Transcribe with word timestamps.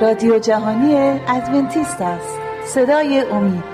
رادیو 0.00 0.38
جهانی 0.38 0.94
ادونتیست 1.28 2.00
است. 2.00 2.38
صدای 2.64 3.20
امید. 3.20 3.64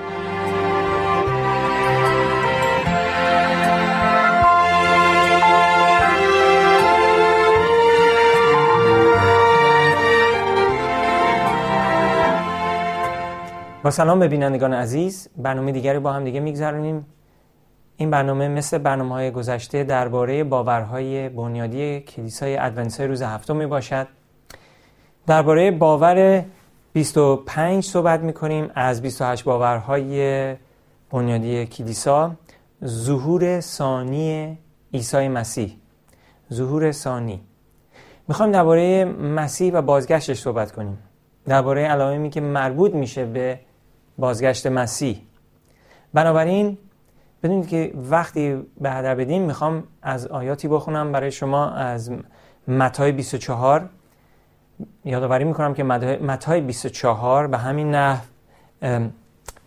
با 13.83 13.91
سلام 13.91 14.19
به 14.19 14.27
بینندگان 14.27 14.73
عزیز. 14.73 15.29
برنامه 15.37 15.71
دیگری 15.71 15.99
با 15.99 16.11
هم 16.11 16.23
دیگه 16.23 16.39
میگذرونیم. 16.39 17.05
این 17.97 18.11
برنامه 18.11 18.47
مثل 18.47 18.77
برنامه 18.77 19.13
های 19.13 19.31
گذشته 19.31 19.83
درباره 19.83 20.43
باورهای 20.43 21.29
بنیادی 21.29 21.99
کلیسای 21.99 22.57
ادونتیست 22.57 23.01
روز 23.01 23.21
هفتم 23.21 23.55
می 23.55 23.65
باشد 23.65 24.07
درباره 25.31 25.71
باور 25.71 26.43
25 26.93 27.83
صحبت 27.83 28.19
می 28.19 28.33
کنیم 28.33 28.71
از 28.75 29.01
28 29.01 29.43
باورهای 29.43 30.55
بنیادی 31.11 31.65
کلیسا. 31.65 32.31
ظهور 32.85 33.59
ثانی 33.59 34.57
عیسی 34.93 35.27
مسیح. 35.27 35.77
ظهور 36.53 36.91
ثانی. 36.91 37.41
می‌خوایم 38.27 38.51
درباره 38.51 39.05
مسیح 39.05 39.73
و 39.73 39.81
بازگشتش 39.81 40.39
صحبت 40.39 40.71
کنیم. 40.71 40.97
درباره 41.45 41.87
علائمی 41.87 42.29
که 42.29 42.41
مربوط 42.41 42.93
میشه 42.93 43.25
به 43.25 43.59
بازگشت 44.17 44.67
مسیح. 44.67 45.21
بنابراین 46.13 46.77
بدونید 47.43 47.67
که 47.67 47.93
وقتی 48.09 48.55
به 48.81 48.91
هدر 48.91 49.15
بدیم 49.15 49.41
می‌خوام 49.41 49.83
از 50.01 50.27
آیاتی 50.27 50.67
بخونم 50.67 51.11
برای 51.11 51.31
شما 51.31 51.69
از 51.69 52.11
متای 52.67 53.11
24 53.11 53.89
یادآوری 55.05 55.43
می‌کنم 55.43 55.73
که 55.73 55.83
متای 55.83 56.61
24 56.61 57.47
به 57.47 57.57
همین 57.57 57.95
نحو 57.95 58.21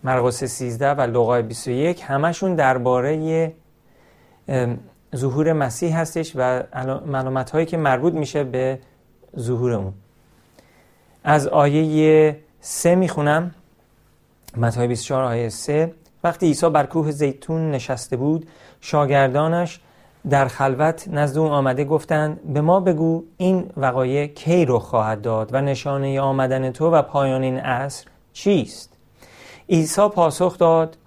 مرقس 0.03 0.43
13 0.43 0.91
و 0.91 1.01
لوقای 1.01 1.41
21 1.41 2.03
همشون 2.03 2.55
درباره 2.55 3.53
ظهور 5.15 5.53
مسیح 5.53 5.99
هستش 5.99 6.31
و 6.35 6.63
معلومات 7.05 7.51
هایی 7.51 7.65
که 7.65 7.77
مربوط 7.77 8.13
میشه 8.13 8.43
به 8.43 8.79
ظهور 9.39 9.71
اون. 9.71 9.93
از 11.23 11.47
آیه 11.47 12.39
3 12.61 12.95
می‌خونم. 12.95 13.51
متای 14.57 14.87
24 14.87 15.23
آیه 15.23 15.49
3 15.49 15.93
وقتی 16.23 16.45
عیسی 16.45 16.69
بر 16.69 16.85
کوه 16.85 17.11
زیتون 17.11 17.71
نشسته 17.71 18.17
بود 18.17 18.47
شاگردانش 18.81 19.79
در 20.29 20.47
خلوت 20.47 21.07
نزد 21.07 21.37
او 21.37 21.47
آمده 21.47 21.85
گفتند 21.85 22.53
به 22.53 22.61
ما 22.61 22.79
بگو 22.79 23.23
این 23.37 23.71
وقایع 23.77 24.27
کی 24.27 24.65
رخ 24.65 24.81
خواهد 24.81 25.21
داد 25.21 25.49
و 25.53 25.61
نشانه 25.61 26.21
آمدن 26.21 26.71
تو 26.71 26.91
و 26.91 27.01
پایان 27.01 27.43
این 27.43 27.59
عصر 27.59 28.05
چیست؟ 28.33 28.93
عیسی 29.69 30.09
پاسخ 30.09 30.57
داد 30.57 30.97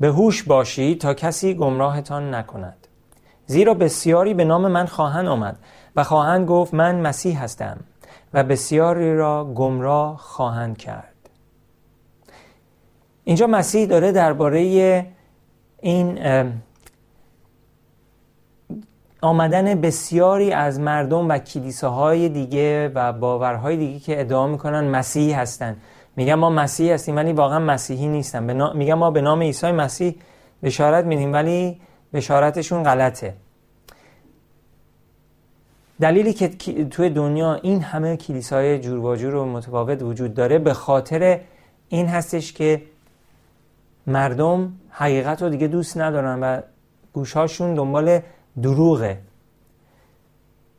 به 0.00 0.08
هوش 0.08 0.42
باشید 0.42 1.00
تا 1.00 1.14
کسی 1.14 1.54
گمراهتان 1.54 2.34
نکند. 2.34 2.86
زیرا 3.46 3.74
بسیاری 3.74 4.34
به 4.34 4.44
نام 4.44 4.68
من 4.68 4.86
خواهند 4.86 5.26
آمد 5.28 5.58
و 5.96 6.04
خواهند 6.04 6.48
گفت 6.48 6.74
من 6.74 7.00
مسیح 7.00 7.42
هستم 7.42 7.76
و 8.34 8.44
بسیاری 8.44 9.16
را 9.16 9.52
گمراه 9.54 10.16
خواهند 10.16 10.78
کرد. 10.78 11.12
اینجا 13.24 13.46
مسیح 13.46 13.86
داره 13.86 14.12
درباره 14.12 14.60
این 15.80 16.18
آمدن 19.22 19.80
بسیاری 19.80 20.52
از 20.52 20.80
مردم 20.80 21.28
و 21.28 21.38
کلیساهای 21.38 22.28
دیگه 22.28 22.88
و 22.94 23.12
باورهای 23.12 23.76
دیگه 23.76 23.98
که 23.98 24.20
ادعا 24.20 24.46
می‌کنن 24.46 24.84
مسیحی 24.84 25.32
هستن. 25.32 25.76
میگن 26.16 26.34
ما 26.34 26.50
مسیحی 26.50 26.90
هستیم 26.92 27.16
ولی 27.16 27.32
واقعا 27.32 27.58
مسیحی 27.58 28.06
نیستن. 28.06 28.72
میگن 28.76 28.94
ما 28.94 29.10
به 29.10 29.20
نام 29.20 29.42
عیسی 29.42 29.72
مسیح 29.72 30.14
بشارت 30.62 31.04
میدیم 31.04 31.32
ولی 31.32 31.80
بشارتشون 32.12 32.82
غلطه. 32.82 33.34
دلیلی 36.00 36.32
که 36.32 36.48
توی 36.84 37.10
دنیا 37.10 37.54
این 37.54 37.82
همه 37.82 38.16
کلیسای 38.16 38.78
جور 38.78 38.98
و 38.98 39.16
جور 39.16 39.34
و 39.34 39.44
متفاوت 39.44 40.02
وجود 40.02 40.34
داره 40.34 40.58
به 40.58 40.74
خاطر 40.74 41.40
این 41.88 42.06
هستش 42.06 42.52
که 42.52 42.82
مردم 44.06 44.72
حقیقت 44.90 45.42
رو 45.42 45.48
دیگه 45.48 45.66
دوست 45.66 45.98
ندارن 45.98 46.40
و 46.40 46.60
گوشهاشون 47.12 47.74
دنبال 47.74 48.20
دروغه. 48.62 49.18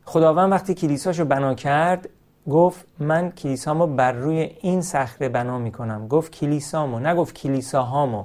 خداوند 0.04 0.52
وقتی 0.52 0.74
کلیساشو 0.74 1.24
بنا 1.24 1.54
کرد 1.54 2.08
گفت 2.50 2.86
من 2.98 3.30
کلیسامو 3.30 3.86
بر 3.86 4.12
روی 4.12 4.38
این 4.60 4.82
صخره 4.82 5.28
بنا 5.28 5.58
می‌کنم. 5.58 6.08
گفت 6.08 6.32
کلیسامو 6.32 6.98
نگفت 6.98 7.34
کلیساهامو. 7.34 8.24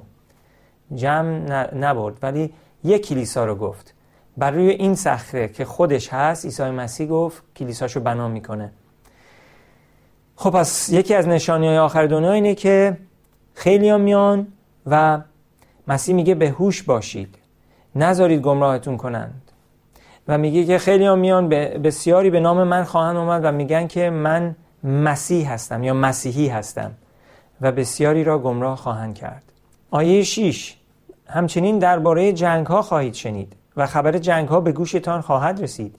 جمع 0.94 1.74
نبرد 1.74 2.18
ولی 2.22 2.54
یک 2.84 3.06
کلیسا 3.06 3.44
رو 3.44 3.54
گفت. 3.54 3.94
بر 4.36 4.50
روی 4.50 4.70
این 4.70 4.94
صخره 4.94 5.48
که 5.48 5.64
خودش 5.64 6.08
هست 6.12 6.44
عیسی 6.44 6.62
مسیح 6.62 7.08
گفت 7.08 7.42
کلیساشو 7.56 8.00
بنا 8.00 8.28
می‌کنه. 8.28 8.72
خب 10.36 10.50
پس 10.50 10.88
یکی 10.88 11.14
از 11.14 11.28
نشانی 11.28 11.66
های 11.66 11.78
آخر 11.78 12.06
دنیا 12.06 12.32
اینه 12.32 12.54
که 12.54 12.96
خیلی 13.54 13.96
میان 13.96 14.46
و 14.86 15.20
مسیح 15.88 16.14
میگه 16.14 16.34
به 16.34 16.50
هوش 16.50 16.82
باشید. 16.82 17.38
نذارید 17.94 18.40
گمراهتون 18.40 18.96
کنند. 18.96 19.42
و 20.28 20.38
میگه 20.38 20.64
که 20.64 20.78
خیلی 20.78 21.06
ها 21.06 21.16
میان 21.16 21.48
بسیاری 21.82 22.30
به 22.30 22.40
نام 22.40 22.62
من 22.62 22.84
خواهند 22.84 23.16
اومد 23.16 23.44
و 23.44 23.52
میگن 23.52 23.86
که 23.86 24.10
من 24.10 24.56
مسیح 24.84 25.52
هستم 25.52 25.82
یا 25.82 25.94
مسیحی 25.94 26.48
هستم 26.48 26.90
و 27.60 27.72
بسیاری 27.72 28.24
را 28.24 28.38
گمراه 28.38 28.76
خواهند 28.76 29.14
کرد. 29.14 29.42
آیه 29.90 30.22
6 30.22 30.76
همچنین 31.26 31.78
درباره 31.78 32.32
جنگ 32.32 32.66
ها 32.66 32.82
خواهید 32.82 33.14
شنید 33.14 33.52
و 33.76 33.86
خبر 33.86 34.18
جنگ 34.18 34.48
ها 34.48 34.60
به 34.60 34.72
گوشتان 34.72 35.20
خواهد 35.20 35.62
رسید. 35.62 35.96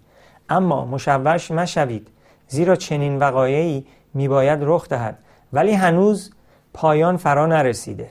اما 0.49 0.85
مشوش 0.85 1.51
مشوید 1.51 2.07
زیرا 2.47 2.75
چنین 2.75 3.19
وقایعی 3.19 3.85
میباید 4.13 4.59
رخ 4.61 4.87
دهد. 4.89 5.17
ولی 5.53 5.71
هنوز 5.71 6.31
پایان 6.73 7.17
فرا 7.17 7.45
نرسیده. 7.45 8.09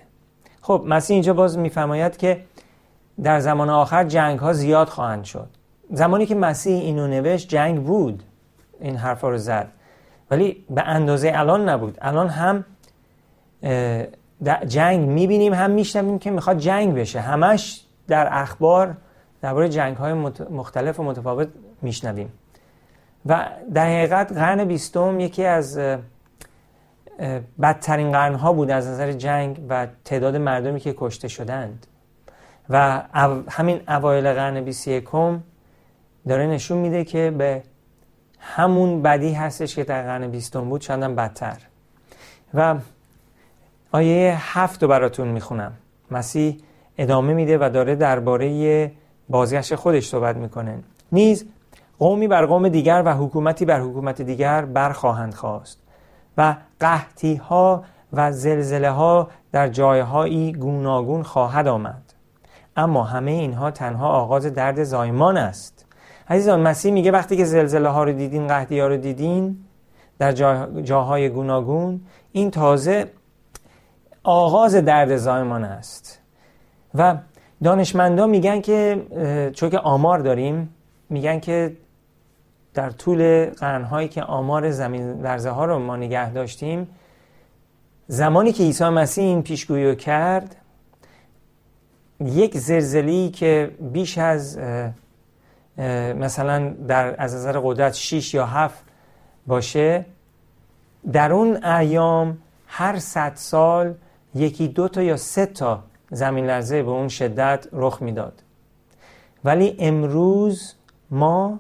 خب 0.63 0.85
مسیح 0.87 1.15
اینجا 1.15 1.33
باز 1.35 1.59
میفرماید 1.59 2.17
که 2.17 2.41
در 3.23 3.41
زمان 3.41 3.71
آخر 3.71 4.05
جنگ 4.05 4.39
ها 4.39 4.53
زیاد 4.53 4.89
خواهند 4.89 5.25
شد. 5.25 5.49
زمانی 5.91 6.27
که 6.27 6.35
مسیح 6.35 6.81
اینو 6.81 7.07
نوشت 7.07 7.49
جنگ 7.49 7.85
بود 7.85 8.23
این 8.81 8.97
حرفا 8.97 9.29
رو 9.29 9.39
زد. 9.39 9.69
ولی 10.31 10.65
به 10.71 10.83
اندازه 10.83 11.33
الان 11.35 11.69
نبود. 11.69 11.99
الان 12.01 12.29
هم 12.29 12.65
جنگ 14.67 15.09
می‌بینیم 15.09 15.55
هم 15.55 15.71
میشنویم 15.71 16.19
که 16.19 16.31
می‌خواد 16.31 16.59
جنگ 16.59 16.95
بشه. 16.95 17.21
همش 17.21 17.85
در 18.09 18.29
اخبار 18.31 18.97
درباره 19.43 19.69
جنگ 19.69 19.97
های 19.97 20.13
مختلف 20.51 21.01
و 21.01 21.03
متفاوت 21.03 21.49
میشنویم. 21.83 22.33
و 23.27 23.47
در 23.75 23.87
حقیقت 23.87 24.33
قرن 24.33 24.65
بیستم 24.65 25.21
یکی 25.21 25.45
از 25.45 25.81
بدترین 27.63 28.13
قرنها 28.13 28.53
بود 28.53 28.71
از 28.71 28.89
نظر 28.89 29.13
جنگ 29.13 29.61
و 29.69 29.87
تعداد 30.05 30.37
مردمی 30.37 30.81
که 30.81 30.95
کشته 30.99 31.29
شدند. 31.29 31.87
و 32.69 33.03
همین 33.49 33.81
اوایل 33.89 34.33
قرن 34.33 34.61
21 34.61 35.05
داره 36.29 36.47
نشون 36.47 36.79
میده 36.79 37.05
که 37.05 37.35
به 37.39 37.63
همون 38.41 39.03
بدی 39.03 39.33
هستش 39.33 39.75
که 39.75 39.85
در 39.85 40.03
قرن 40.03 40.29
بیستم 40.29 40.69
بود 40.69 40.81
شاید 40.81 41.01
بدتر. 41.01 41.57
و 42.55 42.75
آیه 43.93 44.37
هفت 44.39 44.83
رو 44.83 44.89
براتون 44.89 45.29
می‌خونم. 45.29 45.73
مسیح 46.11 46.57
ادامه 46.99 47.33
میده 47.33 47.59
و 47.59 47.71
داره 47.75 47.97
درباره 47.97 48.93
بازگشت 49.29 49.75
خودش 49.75 50.09
صحبت 50.09 50.37
می‌کنه. 50.37 50.79
نیز 51.13 51.47
قومی 51.99 52.29
بر 52.29 52.47
قوم 52.47 52.69
دیگر 52.69 53.03
و 53.07 53.15
حکومتی 53.15 53.65
بر 53.65 53.81
حکومت 53.81 54.23
دیگر 54.23 54.65
برخواهند 54.65 55.35
خواست 55.35 55.79
و 56.39 56.57
قحطی 56.81 57.35
ها 57.35 57.85
و 58.13 58.33
زلزله 58.33 58.91
ها 58.91 59.29
در 59.53 59.69
جایهایی 59.69 60.53
گوناگون 60.53 61.23
خواهد 61.23 61.69
آمد. 61.69 62.10
اما 62.81 63.05
همه 63.05 63.31
اینها 63.31 63.71
تنها 63.71 64.09
آغاز 64.09 64.47
درد 64.47 64.85
زایمان 64.85 65.37
است. 65.37 65.87
عزیزان 66.29 66.61
مسیح 66.61 66.93
میگه 66.93 67.11
وقتی 67.11 67.37
که 67.37 67.45
زلزله 67.45 67.89
ها 67.89 68.05
رو 68.05 68.13
دیدین 68.13 68.47
قحطی 68.47 68.81
ها 68.81 68.87
رو 68.87 68.97
دیدین 68.97 69.57
در 70.19 70.33
جاهای 70.83 71.29
گوناگون 71.29 72.01
این 72.33 72.51
تازه 72.51 73.11
آغاز 74.23 74.75
درد 74.75 75.17
زایمان 75.17 75.65
است. 75.65 76.21
و 76.95 77.17
دانشمندان 77.65 78.31
میگن 78.31 78.61
که 78.61 79.03
چون 79.55 79.71
که 79.71 79.79
آمار 79.79 80.19
داریم 80.19 80.75
میگن 81.11 81.41
که 81.41 81.77
در 82.75 82.91
طول 82.91 83.47
قرنهایی 83.47 84.09
که 84.09 84.23
آمار 84.23 84.71
زمین 84.71 85.23
لرزه 85.23 85.51
ها 85.51 85.65
رو 85.65 85.79
ما 85.79 85.97
نگه 85.97 86.33
داشتیم 86.33 86.89
زمانی 88.07 88.53
که 88.53 88.63
عیسی 88.63 88.85
مسیح 88.85 89.25
این 89.25 89.43
پیشگویی 89.43 89.97
کرد 89.97 90.57
یک 92.21 92.59
زلزله‌ای 92.59 93.31
که 93.31 93.71
بیش 93.81 94.19
از 94.19 94.59
مثلا 96.19 96.69
در 96.89 97.15
از 97.19 97.35
نظر 97.35 97.61
قدرت 97.61 97.95
6 97.95 98.35
یا 98.35 98.47
7 98.47 98.85
باشه 99.47 100.07
در 101.13 101.33
اون 101.33 101.65
ایام 101.65 102.39
هر 102.67 102.99
صد 102.99 103.33
سال 103.35 103.95
یکی 104.35 104.69
دو 104.69 104.89
تا 104.89 105.03
یا 105.03 105.17
سه 105.17 105.47
تا 105.47 105.83
زمین 106.11 106.47
لرزه 106.47 106.83
به 106.83 106.91
اون 106.91 107.09
شدت 107.09 107.69
رخ 107.73 108.03
می‌داد. 108.03 108.43
ولی 109.45 109.77
امروز 109.79 110.75
ما 111.11 111.59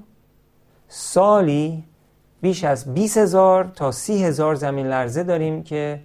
سالی 0.89 1.85
بیش 2.41 2.65
از 2.65 2.95
20 2.95 3.19
هزار 3.19 3.65
تا 3.65 3.93
30 3.93 4.25
هزار 4.25 4.55
زمین 4.55 4.87
لرزه 4.87 5.23
داریم 5.23 5.63
که 5.63 6.01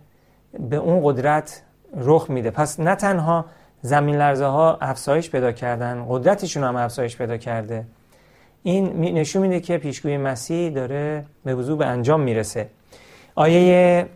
به 0.59 0.75
اون 0.75 1.01
قدرت 1.03 1.61
رخ 1.97 2.29
میده. 2.29 2.51
پس 2.51 2.79
نه 2.79 2.95
تنها 2.95 3.45
زمین 3.81 4.15
لرزه 4.15 4.45
ها 4.45 4.77
افزایش 4.81 5.31
پیدا 5.31 5.51
کردن. 5.51 6.05
قدرتشون 6.09 6.63
هم 6.63 6.75
افزایش 6.75 7.17
پیدا 7.17 7.37
کرده. 7.37 7.85
این 8.63 9.01
نشون 9.17 9.41
میده 9.41 9.59
که 9.59 9.77
پیشگوی 9.77 10.17
مسیح 10.17 10.69
داره 10.69 11.25
به 11.43 11.55
وضوع 11.55 11.77
به 11.77 11.85
انجام 11.85 12.21
می‌رسه. 12.21 12.69
آیه 13.35 14.07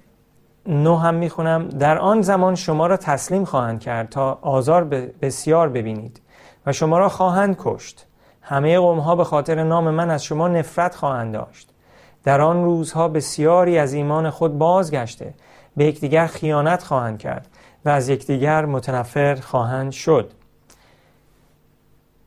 نو 0.65 0.95
هم 0.95 1.15
می‌خونم. 1.15 1.69
در 1.69 1.97
آن 1.97 2.21
زمان 2.21 2.55
شما 2.55 2.87
را 2.87 2.97
تسلیم 2.97 3.45
خواهند 3.45 3.79
کرد 3.79 4.09
تا 4.09 4.39
آزار 4.41 4.83
بسیار 5.21 5.69
ببینید 5.69 6.21
و 6.65 6.73
شما 6.73 6.99
را 6.99 7.09
خواهند 7.09 7.55
کشت. 7.59 8.05
همه 8.41 8.79
قوم 8.79 8.99
ها 8.99 9.15
به 9.15 9.23
خاطر 9.23 9.63
نام 9.63 9.89
من 9.89 10.09
از 10.09 10.23
شما 10.23 10.47
نفرت 10.47 10.95
خواهند 10.95 11.33
داشت. 11.33 11.69
در 12.23 12.41
آن 12.41 12.63
روزها 12.63 13.07
بسیاری 13.07 13.77
از 13.77 13.93
ایمان 13.93 14.29
خود 14.29 14.57
بازگشته. 14.57 15.33
به 15.77 15.85
یکدیگر 15.85 16.27
خیانت 16.27 16.83
خواهند 16.83 17.19
کرد. 17.19 17.47
و 17.85 17.89
از 17.89 18.09
یکدیگر 18.09 18.65
متنفر 18.65 19.35
خواهند 19.35 19.91
شد. 19.91 20.31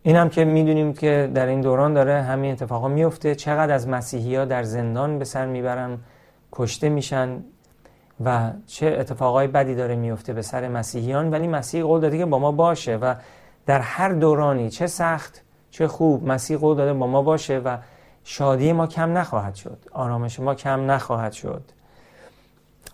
این 0.03 0.17
هم 0.17 0.29
که 0.29 0.45
می‌دونیم 0.45 0.93
که 0.93 1.31
در 1.35 1.47
این 1.47 1.61
دوران 1.61 1.95
داره 1.95 2.23
همین 2.23 2.53
اتفاقا 2.53 2.89
میفته 2.89 3.35
چقدر 3.35 3.75
از 3.75 3.89
مسیحی 3.89 4.37
ها 4.37 4.45
در 4.45 4.63
زندان 4.63 5.19
به 5.19 5.25
سر 5.25 5.47
می‌برن 5.47 5.99
کشته 6.53 6.89
میشن 6.89 7.45
و 8.25 8.51
چه 8.67 8.97
اتفاقای 9.01 9.47
بدی 9.47 9.75
داره 9.75 9.97
میفته 9.97 10.33
به 10.33 10.43
سر 10.43 10.69
مسیحیان. 10.69 11.31
ولی 11.31 11.49
مسیح 11.49 11.83
قول 11.83 12.01
داده 12.01 12.19
که 12.19 12.27
با 12.27 12.39
ما 12.39 12.53
باشه 12.53 12.97
و 12.97 13.15
در 13.67 13.81
هر 13.81 14.09
دورانی 14.09 14.71
چه 14.71 14.87
سخت 14.87 15.43
چه 15.71 15.89
خوب 15.89 16.29
مسیح 16.29 16.57
قول 16.57 16.77
داده 16.77 16.93
با 16.93 17.07
ما 17.07 17.23
باشه 17.23 17.59
و 17.59 17.77
شادی 18.25 18.73
ما 18.73 18.87
کم 18.87 19.19
نخواهد 19.19 19.55
شد. 19.55 19.79
آرامش 19.93 20.41
ما 20.41 20.55
کم 20.55 20.91
نخواهد 20.91 21.33
شد. 21.33 21.63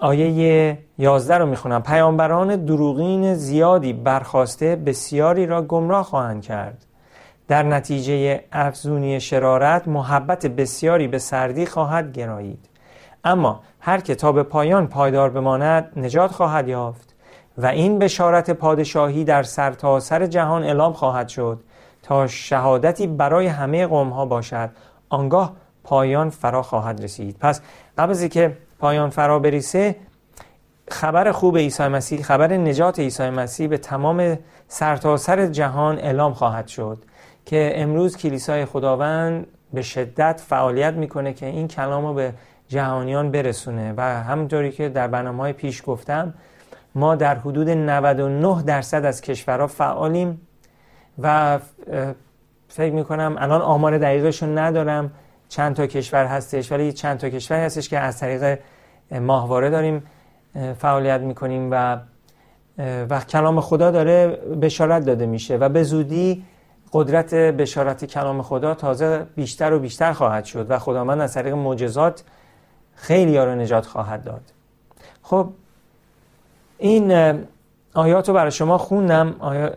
آیه 0.01 0.79
11 0.99 1.39
رو 1.39 1.47
می‌خونم. 1.47 1.83
پیامبران 1.83 2.57
دروغین 2.57 3.35
زیادی 3.35 3.93
برخواسته 3.93 4.77
بسیاری 4.77 5.47
را 5.47 5.63
گمراه 5.63 6.05
خواهند 6.05 6.43
کرد. 6.43 6.85
در 7.49 7.63
نتیجه 7.63 8.45
افزونی 8.53 9.21
شرارت 9.21 9.89
محبت 9.89 10.47
بسیاری 10.47 11.09
به 11.09 11.19
سردی 11.19 11.67
خواهد 11.67 12.13
گرایید. 12.13 12.69
اما 13.25 13.61
هر 13.81 14.01
که 14.01 14.15
تا 14.15 14.33
به 14.33 14.43
پایان 14.43 14.87
پایدار 14.87 15.31
بماند 15.31 15.93
نجات 15.97 16.31
خواهد 16.31 16.69
یافت 16.69 17.15
و 17.59 17.67
این 17.67 17.99
بشارت 17.99 18.51
پادشاهی 18.51 19.25
در 19.25 19.43
سرتاسر 19.43 20.19
سر 20.19 20.27
جهان 20.27 20.65
اعلام 20.65 20.93
خواهد 20.93 21.29
شد 21.29 21.61
تا 22.03 22.27
شهادتی 22.27 23.07
برای 23.07 23.47
همه 23.47 23.87
قوم 23.87 24.09
ها 24.09 24.27
باشد. 24.27 24.71
آنگاه 25.09 25.53
پایان 25.85 26.31
فرا 26.31 26.63
خواهد 26.63 27.05
رسید. 27.05 27.37
پس 27.41 27.61
قبل 27.99 28.11
از 28.11 28.25
که 28.25 28.57
پایان 28.79 29.11
فرا 29.11 29.39
بریسه 29.39 29.97
خبر 30.91 31.33
خوب 31.33 31.57
عیسی 31.57 31.89
مسیح 31.89 32.23
خبر 32.23 32.53
نجات 32.53 32.99
عیسی 32.99 33.31
مسیح 33.31 33.69
به 33.69 33.79
تمام 33.79 34.39
سرتاسر 34.69 35.37
سر 35.37 35.47
جهان 35.47 35.99
اعلام 35.99 36.35
خواهد 36.35 36.67
شد 36.67 36.99
که 37.47 37.73
امروز 37.75 38.17
کلیسای 38.17 38.65
خداوند 38.65 39.47
به 39.73 39.83
شدت 39.83 40.43
فعالیت 40.47 40.95
می‌کنه 40.95 41.33
که 41.33 41.47
این 41.47 41.69
کلام 41.69 42.07
رو 42.07 42.15
به 42.15 42.33
جهانیان 42.69 43.31
برسونه. 43.31 43.95
و 43.97 44.03
همونطوری 44.03 44.71
که 44.71 44.89
در 44.89 45.09
برنامه 45.09 45.39
های 45.39 45.53
پیش 45.53 45.83
گفتم 45.87 46.35
ما 46.95 47.15
در 47.15 47.35
حدود 47.35 47.71
99 47.71 48.63
درصد 48.63 49.05
از 49.05 49.21
کشورها 49.21 49.67
فعالیم 49.67 50.41
و 51.23 51.59
فکر 52.69 52.93
می‌کنم 52.93 53.37
الان 53.39 53.63
آمار 53.63 53.99
دقیقش 53.99 54.43
رو 54.43 54.59
ندارم. 54.59 55.11
چند 55.49 55.77
تا 55.77 55.87
کشور 55.87 56.25
هستش 56.25 56.73
ولی 56.73 56.93
چند 56.93 57.19
تا 57.19 57.29
کشور 57.29 57.65
هستش 57.65 57.89
که 57.89 57.99
از 57.99 58.21
طریق 58.21 58.59
ماهواره 59.11 59.71
داریم 59.71 60.03
فعالیت 60.79 61.21
می‌کنیم 61.21 61.69
و 61.71 61.99
و 63.11 63.21
کلام 63.21 63.61
خدا 63.61 63.91
داره 63.91 64.27
بشارت 64.63 65.05
داده 65.05 65.27
میشه 65.27 65.57
و 65.57 65.69
به 65.69 65.83
زودی 65.83 66.45
قدرت 66.93 67.35
بشارت 67.35 68.05
کلام 68.05 68.43
خدا 68.43 68.75
تازه 68.75 69.27
بیشتر 69.37 69.73
و 69.73 69.79
بیشتر 69.79 70.13
خواهد 70.13 70.45
شد 70.45 70.71
و 70.71 70.79
خداوند 70.79 71.21
از 71.21 71.35
طریق 71.35 71.55
معجزات 71.55 72.25
خیلی 72.95 73.37
ها 73.37 73.45
رو 73.45 73.55
نجات 73.55 73.87
خواهد 73.87 74.25
داد. 74.25 74.43
خب 75.23 75.51
این 76.79 77.39
آیات 77.95 78.29
رو 78.29 78.35
برای 78.35 78.51
شما 78.51 78.79
خوندم 78.79 79.35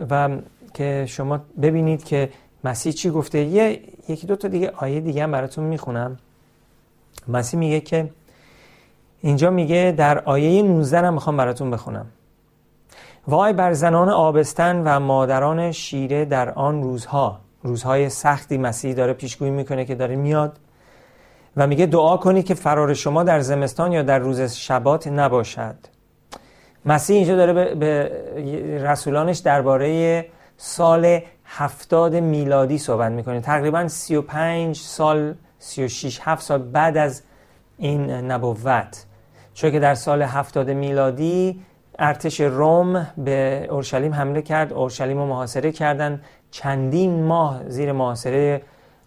و 0.09 0.29
که 0.73 1.05
شما 1.07 1.39
ببینید 1.61 2.03
که 2.03 2.29
مسیح 2.63 2.93
چی 2.93 3.09
گفته؟ 3.09 3.39
یه 3.39 3.81
یکی 4.09 4.27
دو 4.27 4.35
تا 4.35 4.47
دیگه 4.47 4.71
آیه 4.75 4.99
دیگه 4.99 5.23
هم 5.23 5.31
براتون 5.31 5.63
می‌خونم. 5.63 6.17
مسیح 7.27 7.59
میگه 7.59 7.79
که 7.79 8.09
اینجا 9.21 9.49
میگه 9.49 9.93
در 9.97 10.19
آیه 10.19 10.61
19 10.61 10.97
هم 10.97 11.13
می‌خوام 11.13 11.37
براتون 11.37 11.71
بخونم. 11.71 12.05
وای 13.27 13.53
بر 13.53 13.73
زنان 13.73 14.09
آبستن 14.09 14.83
و 14.85 14.99
مادران 14.99 15.71
شیره 15.71 16.25
در 16.25 16.49
آن 16.49 16.83
روزها. 16.83 17.39
روزهای 17.63 18.09
سختی 18.09 18.57
مسیح 18.57 18.93
داره 18.93 19.13
پیشگویی 19.13 19.51
می‌کنه 19.51 19.85
که 19.85 19.95
داره 19.95 20.15
میاد 20.15 20.59
و 21.57 21.67
میگه 21.67 21.85
دعا 21.85 22.17
کنید 22.17 22.45
که 22.45 22.53
فرار 22.53 22.93
شما 22.93 23.23
در 23.23 23.39
زمستان 23.39 23.91
یا 23.91 24.03
در 24.03 24.19
روز 24.19 24.41
شبات 24.41 25.07
نباشد. 25.07 25.75
مسیح 26.85 27.15
اینجا 27.15 27.35
داره 27.35 27.75
به 27.75 28.11
رسولانش 28.83 29.37
درباره 29.37 30.25
سال 30.57 31.19
هفتاد 31.53 32.15
میلادی 32.15 32.77
صحبت 32.77 33.11
می‌کنه 33.11 33.41
تقریبا 33.41 33.87
35 33.87 34.75
سال 34.75 35.33
36 35.59 36.19
7 36.23 36.41
سال 36.41 36.61
بعد 36.61 36.97
از 36.97 37.23
این 37.77 38.11
نبوت. 38.11 39.05
چون 39.53 39.71
که 39.71 39.79
در 39.79 39.95
سال 39.95 40.21
هفتاد 40.21 40.69
میلادی 40.69 41.61
ارتش 41.99 42.41
روم 42.41 43.07
به 43.17 43.67
اورشلیم 43.69 44.13
حمله 44.13 44.41
کرد 44.41 44.73
اورشلیم 44.73 45.17
رو 45.17 45.25
محاصره 45.25 45.71
کردن. 45.71 46.21
چندین 46.51 47.23
ماه 47.23 47.69
زیر 47.69 47.91
محاصره 47.91 48.61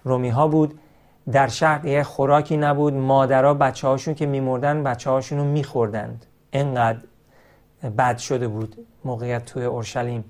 رومی 0.04 0.28
ها 0.28 0.48
بود. 0.48 0.80
در 1.32 1.48
شهر 1.48 1.86
یه 1.86 2.02
خوراکی 2.02 2.56
نبود. 2.56 2.92
مادرها 2.94 3.54
بچه 3.54 3.88
هاشون 3.88 4.14
که 4.14 4.26
میمردن 4.26 4.82
بچه 4.82 5.10
هاشون 5.10 5.38
رو 5.38 5.44
میخوردند. 5.44 6.26
انقدر 6.52 6.98
بد 7.98 8.18
شده 8.18 8.48
بود 8.48 8.86
موقعیت 9.04 9.44
توی 9.44 9.64
اورشلیم. 9.64 10.24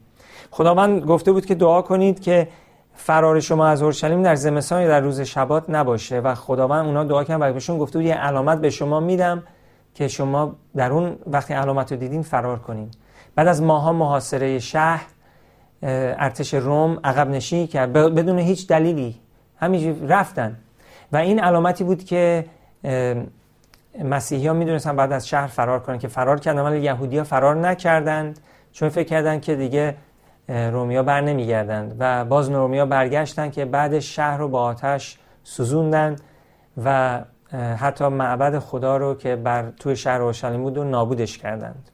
خداوند 0.51 1.05
گفته 1.05 1.33
بود 1.33 1.47
که 1.47 1.55
دعا 1.55 1.83
کنید 1.83 2.21
که 2.21 2.49
فرار 2.95 3.41
شما 3.41 3.67
از 3.67 3.83
اورشلیم 3.83 4.23
در 4.23 4.35
زمستان 4.35 4.87
در 4.87 5.01
روز 5.01 5.21
شبات 5.21 5.65
نباشه 5.69 6.21
و 6.21 6.35
خداوند 6.35 6.87
اونا 6.87 7.05
دعا 7.05 7.25
کردن. 7.25 7.51
و 7.51 7.53
بهشون 7.53 7.79
گفته 7.79 7.99
بود 7.99 8.07
یه 8.07 8.15
علامت 8.15 8.61
به 8.61 8.71
شما 8.71 9.01
میدم 9.01 9.43
که 9.95 10.09
شما 10.09 10.55
در 10.77 10.93
اون 10.93 11.17
وقتی 11.27 11.55
علامت 11.55 11.93
رو 11.93 11.99
دیدین 11.99 12.23
فرار 12.23 12.59
کنین. 12.59 12.91
بعد 13.35 13.49
از 13.49 13.63
ماها 13.63 13.93
محاصره 13.93 14.59
شهر 14.59 15.07
ارتش 15.83 16.55
روم 16.55 17.01
عقب 17.05 17.29
نشینی 17.29 17.67
کرد. 17.67 17.93
بدون 17.93 18.39
هیچ 18.39 18.69
دلیلی. 18.69 19.21
همینجوری 19.57 20.07
رفتن. 20.07 20.57
و 21.13 21.17
این 21.17 21.41
علامتی 21.41 21.85
بود 21.85 22.05
که 22.05 22.45
مسیحی 24.05 24.47
ها 24.47 24.53
می‌دونستن 24.53 24.97
بعد 24.97 25.13
از 25.13 25.29
شهر 25.29 25.47
فرار 25.47 25.81
کنن 25.81 25.99
که 25.99 26.09
فرار 26.09 26.41
کردن 26.41 26.63
ولی 26.63 26.81
یهودی 26.81 27.19
ها 27.19 27.25
فرار 27.25 27.57
نکردند. 27.57 28.41
چون 28.73 28.89
فکر 28.89 29.09
کردن 29.09 29.41
که 29.41 29.57
دیگه 29.57 29.95
رومیا 30.49 31.03
بر 31.03 31.21
نمیگردند 31.21 31.97
و 31.99 32.25
باز 32.25 32.49
رومیا 32.51 32.87
برگشتن 32.87 33.51
که 33.51 33.65
بعد 33.65 33.99
شهر 33.99 34.37
رو 34.37 34.49
با 34.49 34.63
آتش 34.63 35.19
سوزوندن 35.45 36.17
و 36.85 37.21
حتی 37.77 38.09
معبد 38.09 38.59
خدا 38.59 38.97
رو 38.97 39.15
که 39.15 39.37
بر 39.37 39.71
توی 39.71 39.97
شهر 39.97 40.23
اورشلیم 40.23 40.63
بود 40.63 40.79
و 40.79 40.85
نابودش 40.85 41.39
کردند. 41.39 41.91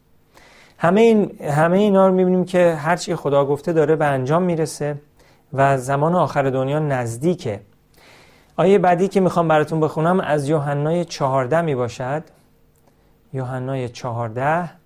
همه 0.79 1.01
این 1.01 1.41
همه 1.41 1.79
اینا 1.79 2.09
رو 2.09 2.15
می‌بینیم 2.15 2.45
که 2.45 2.75
هرچی 2.75 3.15
خدا 3.15 3.45
گفته 3.45 3.73
داره 3.73 3.97
به 3.97 4.07
انجام 4.07 4.43
می‌رسه 4.43 4.97
و 5.53 5.79
زمان 5.79 6.15
آخر 6.15 6.43
دنیا 6.43 6.79
نزدیکه. 6.79 7.61
آیه 8.57 8.79
بعدی 8.79 9.09
که 9.09 9.21
می‌خوام 9.21 9.49
براتون 9.49 9.81
بخونم 9.81 10.21
از 10.21 10.49
یوحنای 10.49 11.05
چهارده 11.05 11.61
می 11.61 11.75
باشد 11.75 12.23
یوحنای 13.33 13.89
چهارده 13.89 14.80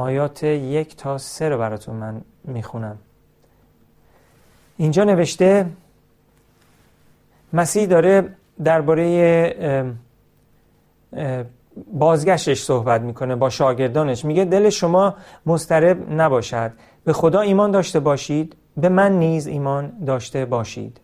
آیات 0.00 0.42
یک 0.42 0.96
تا 0.96 1.18
سه 1.18 1.48
رو 1.48 1.58
براتون 1.58 1.96
من 1.96 2.20
می‌خونم. 2.44 2.98
اینجا 4.76 5.04
نوشته 5.04 5.66
مسیح 7.52 7.86
داره 7.86 8.34
درباره 8.64 9.94
بازگشتش 11.92 12.62
صحبت 12.62 13.00
می‌کنه 13.00 13.36
با 13.36 13.50
شاگردانش. 13.50 14.24
میگه 14.24 14.44
دل 14.44 14.70
شما 14.70 15.14
مسترب 15.46 16.12
نباشد. 16.12 16.72
به 17.04 17.12
خدا 17.12 17.40
ایمان 17.40 17.70
داشته 17.70 18.00
باشید. 18.00 18.56
به 18.76 18.88
من 18.88 19.18
نیز 19.18 19.46
ایمان 19.46 19.92
داشته 20.06 20.44
باشید. 20.44 21.00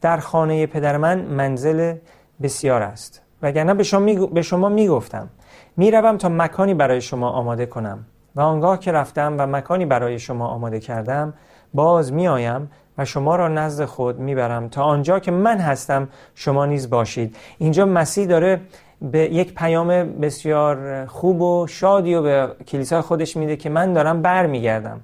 در 0.00 0.16
خانه 0.16 0.66
پدر 0.66 0.96
من 0.96 1.20
منزل 1.20 1.94
بسیار 2.42 2.82
است. 2.82 3.22
وگرنه 3.42 3.74
به 3.74 3.82
شما, 3.82 4.26
به 4.26 4.42
شما 4.42 4.68
می‌گفتم. 4.68 5.28
می‌روم 5.76 6.16
تا 6.16 6.28
مکانی 6.28 6.74
برای 6.74 7.00
شما 7.00 7.30
آماده 7.30 7.66
کنم. 7.66 8.04
و 8.36 8.40
آنگاه 8.40 8.78
که 8.78 8.92
رفتم 8.92 9.34
و 9.38 9.46
مکانی 9.46 9.86
برای 9.86 10.18
شما 10.18 10.46
آماده 10.46 10.80
کردم 10.80 11.34
باز 11.74 12.12
میآیم 12.12 12.70
و 12.98 13.04
شما 13.04 13.36
را 13.36 13.48
نزد 13.48 13.84
خود 13.84 14.18
می‌برم 14.18 14.68
تا 14.68 14.82
آنجا 14.82 15.18
که 15.18 15.30
من 15.30 15.58
هستم 15.58 16.08
شما 16.34 16.66
نیز 16.66 16.90
باشید. 16.90 17.36
اینجا 17.58 17.86
مسیح 17.86 18.26
داره 18.26 18.60
به 19.02 19.18
یک 19.18 19.54
پیام 19.54 19.88
بسیار 20.20 21.06
خوب 21.06 21.40
و 21.40 21.66
شادی 21.66 22.14
و 22.14 22.22
به 22.22 22.54
کلیسای 22.66 23.00
خودش 23.00 23.36
میده 23.36 23.56
که 23.56 23.70
من 23.70 23.92
دارم 23.92 24.22
بر 24.22 24.46
میگردم 24.46 25.00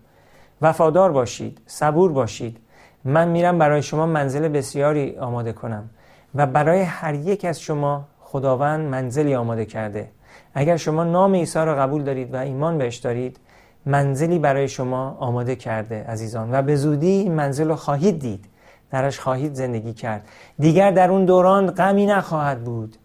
وفادار 0.63 1.13
باشید 1.13 1.61
صبور 1.67 2.13
باشید. 2.13 2.59
من 3.05 3.29
میرم 3.29 3.59
برای 3.59 3.83
شما 3.83 4.07
منزل 4.07 4.49
بسیاری 4.49 5.19
آماده 5.19 5.53
کنم 5.53 5.91
و 6.35 6.47
برای 6.47 6.83
هر 6.83 7.15
یک 7.15 7.45
از 7.45 7.61
شما 7.61 8.05
خداوند 8.21 8.91
منزلی 8.91 9.35
آماده 9.35 9.65
کرده. 9.65 10.11
اگر 10.55 10.77
شما 10.77 11.05
نام 11.05 11.35
عیسی 11.35 11.59
را 11.59 11.75
قبول 11.75 12.03
دارید 12.03 12.35
و 12.35 12.37
ایمان 12.37 12.79
بهش 12.79 12.97
دارید 12.97 13.41
منزلی 13.87 14.39
برای 14.39 14.69
شما 14.69 15.17
آماده 15.21 15.57
کرده 15.57 16.05
عزیزان. 16.05 16.49
و 16.53 16.63
به 16.63 16.77
زودی 16.77 17.11
این 17.11 17.33
منزل 17.35 17.69
رو 17.69 17.77
خواهید 17.77 18.19
دید. 18.19 18.45
درش 18.91 19.21
خواهید 19.21 19.55
زندگی 19.55 19.93
کرد. 19.93 20.29
دیگر 20.59 20.91
در 20.91 21.11
اون 21.11 21.25
دوران 21.25 21.71
غمی 21.71 22.07
نخواهد 22.07 22.65
بود. 22.65 22.97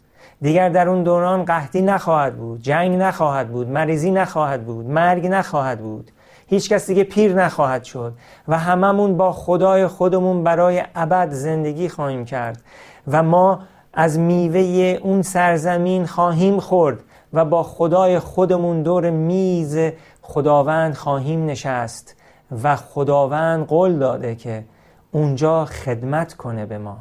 دیگر 0.42 0.70
در 0.70 0.90
اون 0.90 1.04
دوران 1.04 1.46
قحطی 1.46 1.82
نخواهد 1.82 2.38
بود. 2.38 2.62
جنگ 2.62 2.98
نخواهد 2.98 3.50
بود. 3.50 3.70
مریضی 3.70 4.12
نخواهد 4.12 4.66
بود. 4.66 4.86
مرگ 4.86 5.28
نخواهد 5.28 5.80
بود. 5.80 6.12
هیچ 6.48 6.70
کس 6.70 6.88
دیگه 6.88 7.04
پیر 7.04 7.34
نخواهد 7.34 7.84
شد. 7.84 8.14
و 8.48 8.58
هممون 8.58 9.18
با 9.18 9.32
خدای 9.32 9.88
خودمون 9.88 10.44
برای 10.44 10.84
ابد 10.96 11.30
زندگی 11.32 11.90
خواهیم 11.90 12.26
کرد. 12.26 12.62
و 13.08 13.24
ما 13.24 13.60
از 13.94 14.20
میوه 14.20 15.00
اون 15.02 15.22
سرزمین 15.22 16.06
خواهیم 16.06 16.60
خورد. 16.60 17.00
و 17.36 17.46
با 17.46 17.64
خدای 17.64 18.20
خودمون 18.20 18.84
دور 18.84 19.10
میز 19.10 19.78
خداوند 20.22 20.94
خواهیم 20.94 21.46
نشست 21.46 22.16
و 22.64 22.76
خداوند 22.76 23.68
قول 23.68 24.00
داده 24.00 24.36
که 24.36 24.64
اونجا 25.12 25.66
خدمت 25.66 26.34
کنه 26.34 26.66
به 26.66 26.78
ما. 26.78 26.98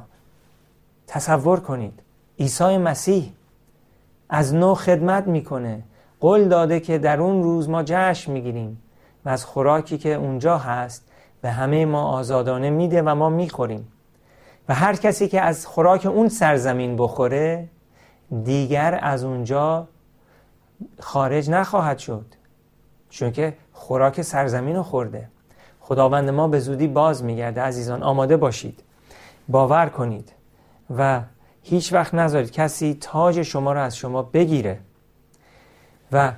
تصور 1.06 1.60
کنید 1.60 2.00
عیسی 2.38 2.78
مسیح 2.78 3.32
از 4.28 4.54
نو 4.54 4.74
خدمت 4.74 5.26
می‌کنه. 5.26 5.82
قول 6.20 6.48
داده 6.48 6.80
که 6.80 6.98
در 6.98 7.20
اون 7.20 7.42
روز 7.42 7.68
ما 7.68 7.82
جشن 7.82 8.32
می‌گیریم 8.32 8.82
و 9.24 9.28
از 9.28 9.44
خوراکی 9.44 9.98
که 9.98 10.14
اونجا 10.14 10.58
هست 10.58 11.08
به 11.40 11.50
همه 11.50 11.86
ما 11.86 12.02
آزادانه 12.02 12.70
میده 12.70 13.02
و 13.02 13.14
ما 13.14 13.28
می‌خوریم. 13.28 13.88
و 14.68 14.74
هر 14.74 14.96
کسی 14.96 15.28
که 15.28 15.40
از 15.40 15.66
خوراک 15.66 16.06
اون 16.06 16.28
سرزمین 16.28 16.96
بخوره 16.96 17.68
دیگر 18.44 18.98
از 19.02 19.24
اونجا 19.24 19.88
خارج 21.00 21.50
نخواهد 21.50 21.98
شد. 21.98 22.26
چون 23.10 23.32
که 23.32 23.56
خوراک 23.72 24.22
سرزمین 24.22 24.76
رو 24.76 24.82
خورده. 24.82 25.28
خداوند 25.80 26.30
ما 26.30 26.48
به 26.48 26.60
زودی 26.60 26.86
باز 26.86 27.24
میگرده. 27.24 27.60
عزیزان 27.60 28.02
آماده 28.02 28.36
باشید. 28.36 28.82
باور 29.48 29.86
کنید 29.86 30.32
و 30.96 31.20
هیچ 31.62 31.92
وقت 31.92 32.14
نذارید 32.14 32.50
کسی 32.50 32.98
تاج 33.00 33.42
شما 33.42 33.72
رو 33.72 33.80
از 33.80 33.96
شما 33.96 34.22
بگیره 34.22 34.78
و 36.12 36.32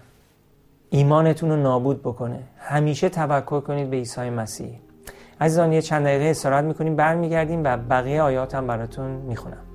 ایمانتون 0.90 1.50
رو 1.50 1.56
نابود 1.56 2.02
بکنه. 2.02 2.42
همیشه 2.58 3.08
توکل 3.08 3.60
کنید 3.60 3.90
به 3.90 3.96
عیسی 3.96 4.30
مسیح. 4.30 4.80
عزیزان 5.40 5.72
یه 5.72 5.82
چند 5.82 6.04
دقیقه 6.04 6.24
استراحت 6.24 6.64
می‌کنیم 6.64 6.96
برمیگردیم 6.96 7.64
و 7.64 7.76
بقیه 7.76 8.22
آیات 8.22 8.54
هم 8.54 8.66
براتون 8.66 9.10
می‌خونم. 9.10 9.65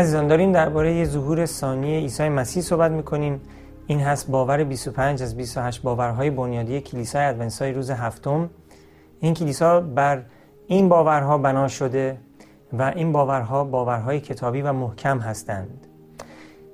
عزیزان 0.00 0.26
داریم 0.26 0.52
درباره 0.52 1.04
ظهور 1.04 1.46
ثانی 1.46 1.98
عیسی 1.98 2.28
مسیح 2.28 2.62
صحبت 2.62 2.90
می‌کنیم. 2.90 3.40
این 3.86 4.00
هست 4.00 4.30
باور 4.30 4.64
25 4.64 5.22
از 5.22 5.36
28 5.36 5.82
باورهای 5.82 6.30
بنیادی 6.30 6.80
کلیسای 6.80 7.24
ادونسای 7.24 7.72
روز 7.72 7.90
هفتم. 7.90 8.50
این 9.20 9.34
کلیسا 9.34 9.80
بر 9.80 10.22
این 10.66 10.88
باورها 10.88 11.38
بنا 11.38 11.68
شده 11.68 12.16
و 12.72 12.82
این 12.82 13.12
باورها 13.12 13.64
باورهای 13.64 14.20
کتابی 14.20 14.62
و 14.62 14.72
محکم 14.72 15.18
هستند. 15.18 15.86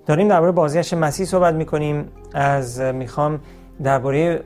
داریم 0.06 0.28
درباره 0.28 0.52
بازگشت 0.52 0.94
مسیح 0.94 1.26
صحبت 1.26 1.54
می‌کنیم. 1.54 2.08
از 2.34 2.80
می‌خوام 2.80 3.40
درباره 3.82 4.40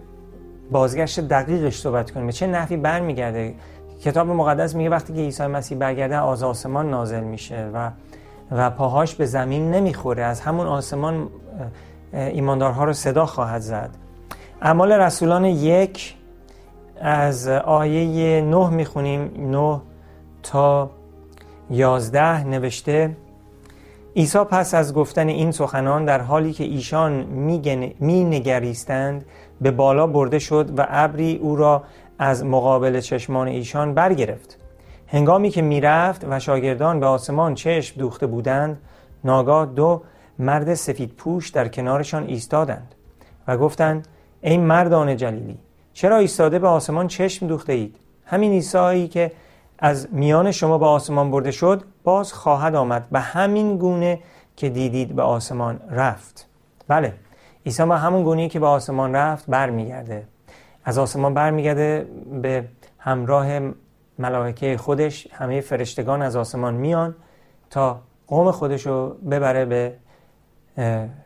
بازگشت 0.70 1.20
دقیقش 1.20 1.78
صحبت 1.78 2.10
کنیم. 2.10 2.30
چه 2.30 2.46
نحوی 2.46 2.76
برمیگرده؟ 2.76 3.54
کتاب 4.02 4.28
مقدس 4.28 4.74
میگه 4.74 4.90
وقتی 4.90 5.12
که 5.12 5.20
عیسی 5.20 5.46
مسیح 5.46 5.78
برگرده 5.78 6.28
از 6.28 6.42
آسمان 6.42 6.90
نازل 6.90 7.20
میشه 7.20 7.70
و 7.74 7.90
و 8.50 8.70
پاهاش 8.70 9.14
به 9.14 9.26
زمین 9.26 9.70
نمی‌خوره. 9.70 10.22
از 10.22 10.40
همون 10.40 10.66
آسمان 10.66 11.28
ایماندارها 12.12 12.84
رو 12.84 12.92
صدا 12.92 13.26
خواهد 13.26 13.60
زد. 13.60 13.90
اعمال 14.62 14.92
رسولان 14.92 15.44
یک 15.44 16.14
از 17.00 17.48
آیه 17.48 18.42
نه 18.42 18.70
می‌خونیم. 18.70 19.50
نه 19.50 19.80
تا 20.42 20.90
یازده 21.70 22.44
نوشته 22.44 23.16
عیسی 24.16 24.38
پس 24.38 24.74
از 24.74 24.94
گفتن 24.94 25.28
این 25.28 25.52
سخنان 25.52 26.04
در 26.04 26.20
حالی 26.20 26.52
که 26.52 26.64
ایشان 26.64 27.12
می 28.00 28.24
نگریستند 28.24 29.24
به 29.60 29.70
بالا 29.70 30.06
برده 30.06 30.38
شد 30.38 30.78
و 30.78 30.86
ابری 30.88 31.36
او 31.36 31.56
را 31.56 31.82
از 32.18 32.44
مقابل 32.44 33.00
چشمان 33.00 33.48
ایشان 33.48 33.94
برگرفت. 33.94 34.58
هنگامی 35.12 35.50
که 35.50 35.62
می‌رفت 35.62 36.24
و 36.28 36.38
شاگردان 36.38 37.00
به 37.00 37.06
آسمان 37.06 37.54
چشم 37.54 38.00
دوخته 38.00 38.26
بودند 38.26 38.78
ناگاه 39.24 39.66
دو 39.66 40.02
مرد 40.38 40.74
سفید 40.74 41.12
پوش 41.12 41.48
در 41.48 41.68
کنارشان 41.68 42.26
ایستادند 42.26 42.94
و 43.48 43.56
گفتند 43.56 44.08
ای 44.40 44.56
مردان 44.56 45.16
جلیلی 45.16 45.58
چرا 45.92 46.16
ایستاده 46.16 46.58
به 46.58 46.68
آسمان 46.68 47.08
چشم 47.08 47.46
دوخته 47.46 47.72
اید 47.72 47.96
همین 48.24 48.52
عیسی 48.52 49.08
که 49.08 49.32
از 49.78 50.08
میان 50.12 50.50
شما 50.50 50.78
به 50.78 50.86
آسمان 50.86 51.30
برده 51.30 51.50
شد 51.50 51.84
باز 52.04 52.32
خواهد 52.32 52.74
آمد 52.74 53.06
به 53.10 53.20
همین 53.20 53.76
گونه 53.76 54.18
که 54.56 54.68
دیدید 54.68 55.16
به 55.16 55.22
آسمان 55.22 55.80
رفت. 55.90 56.46
بله 56.88 57.14
عیسی 57.66 57.84
ما 57.84 57.96
همون 57.96 58.22
گونه 58.22 58.48
که 58.48 58.60
به 58.60 58.66
آسمان 58.66 59.14
رفت 59.14 59.44
برمیگرده. 59.48 60.26
از 60.84 60.98
آسمان 60.98 61.34
برمیگرده 61.34 62.06
به 62.42 62.64
همراه 62.98 63.60
ملائکه 64.20 64.76
خودش 64.76 65.28
همه 65.32 65.60
فرشتگان 65.60 66.22
از 66.22 66.36
آسمان 66.36 66.74
میان 66.74 67.14
تا 67.70 68.00
قوم 68.26 68.50
خودش 68.50 68.86
رو 68.86 69.08
ببره 69.08 69.64
به 69.64 69.96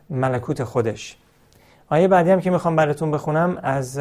ملکوت 0.09 0.63
خودش. 0.63 1.17
آیه 1.89 2.07
بعدی 2.07 2.31
هم 2.31 2.41
که 2.41 2.49
می‌خوام 2.49 2.75
براتون 2.75 3.11
بخونم 3.11 3.59
از 3.63 3.97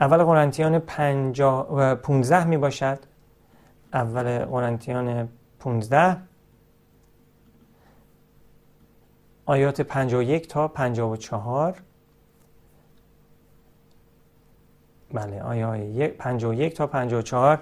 اول 0.00 0.24
قرنتیان 0.24 0.78
15 0.78 2.44
می 2.44 2.56
باشد 2.56 2.98
اول 3.92 4.38
قرنتیان 4.38 5.28
15 5.60 6.16
آیات 9.46 9.80
51 9.80 10.48
تا 10.48 10.68
54 10.68 11.82
بله 15.12 15.42
آیه 15.42 16.08
51 16.08 16.74
تا 16.74 16.86
54 16.86 17.58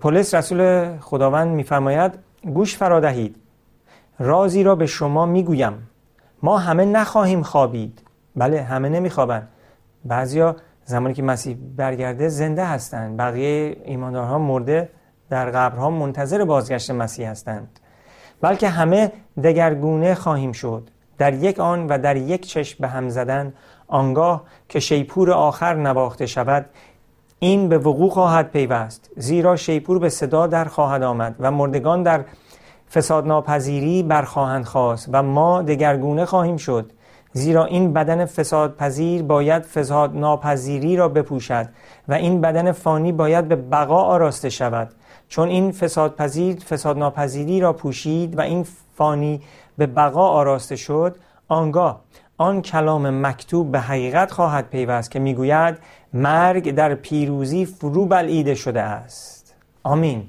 پولس 0.00 0.34
رسول 0.34 0.92
خداوند 1.00 1.48
میفرماید 1.48 2.12
گوش 2.54 2.76
فرا 2.76 3.00
دهید 3.00 3.36
رازی 4.18 4.62
را 4.62 4.74
به 4.74 4.86
شما 4.86 5.26
می‌گویم. 5.26 5.88
ما 6.42 6.58
همه 6.58 6.84
نخواهیم 6.84 7.42
خوابید. 7.42 8.02
بله 8.36 8.62
همه 8.62 8.88
نمیخوابند 8.88 9.48
بعضیا 10.04 10.56
زمانی 10.84 11.14
که 11.14 11.22
مسیح 11.22 11.56
برگرده 11.76 12.28
زنده 12.28 12.64
هستند. 12.64 13.16
بقیه 13.16 13.76
ایماندارها 13.84 14.38
مرده 14.38 14.88
در 15.30 15.50
قبرها 15.50 15.90
منتظر 15.90 16.44
بازگشت 16.44 16.90
مسیح 16.90 17.30
هستند. 17.30 17.80
بلکه 18.40 18.68
همه 18.68 19.12
دگرگونه 19.44 20.14
خواهیم 20.14 20.52
شد. 20.52 20.90
در 21.18 21.34
یک 21.34 21.60
آن 21.60 21.86
و 21.86 21.98
در 21.98 22.16
یک 22.16 22.46
چشم 22.46 22.76
به 22.80 22.88
هم 22.88 23.08
زدن 23.08 23.52
آنگاه 23.88 24.44
که 24.68 24.80
شیپور 24.80 25.32
آخر 25.32 25.74
نواخته 25.74 26.26
شود 26.26 26.66
این 27.38 27.68
به 27.68 27.78
وقوع 27.78 28.10
خواهد 28.10 28.50
پیوست 28.50 29.10
زیرا 29.16 29.56
شیپور 29.56 29.98
به 29.98 30.08
صدا 30.08 30.46
در 30.46 30.64
خواهد 30.64 31.02
آمد 31.02 31.36
و 31.40 31.50
مردگان 31.50 32.02
در 32.02 32.24
فساد 32.90 33.26
ناپذیری 33.26 34.02
برخواهند 34.02 34.64
خواست 34.64 35.08
و 35.12 35.22
ما 35.22 35.62
دگرگونه 35.62 36.24
خواهیم 36.24 36.56
شد 36.56 36.92
زیرا 37.32 37.64
این 37.64 37.92
بدن 37.92 38.24
فساد 38.24 38.76
پذیر 38.76 39.22
باید 39.22 39.62
فساد 39.62 40.16
ناپذیری 40.16 40.96
را 40.96 41.08
بپوشد 41.08 41.68
و 42.08 42.14
این 42.14 42.40
بدن 42.40 42.72
فانی 42.72 43.12
باید 43.12 43.48
به 43.48 43.56
بقا 43.56 44.02
آراسته 44.02 44.50
شود. 44.50 44.88
چون 45.28 45.48
این 45.48 45.72
فساد 45.72 46.14
پذیر 46.14 46.56
فساد 46.56 46.98
ناپذیری 46.98 47.60
را 47.60 47.72
پوشید 47.72 48.38
و 48.38 48.40
این 48.40 48.66
فانی 48.94 49.42
به 49.78 49.86
بقا 49.86 50.28
آراسته 50.28 50.76
شد 50.76 51.16
آنگاه 51.48 52.00
آن 52.38 52.62
کلام 52.62 53.26
مکتوب 53.26 53.72
به 53.72 53.80
حقیقت 53.80 54.30
خواهد 54.30 54.68
پیوست 54.68 55.10
که 55.10 55.18
می‌گوید 55.18 55.78
مرگ 56.12 56.74
در 56.74 56.94
پیروزی 56.94 57.66
فرو 57.66 58.06
بلعیده 58.06 58.54
شده 58.54 58.82
است. 58.82 59.54
آمین. 59.82 60.26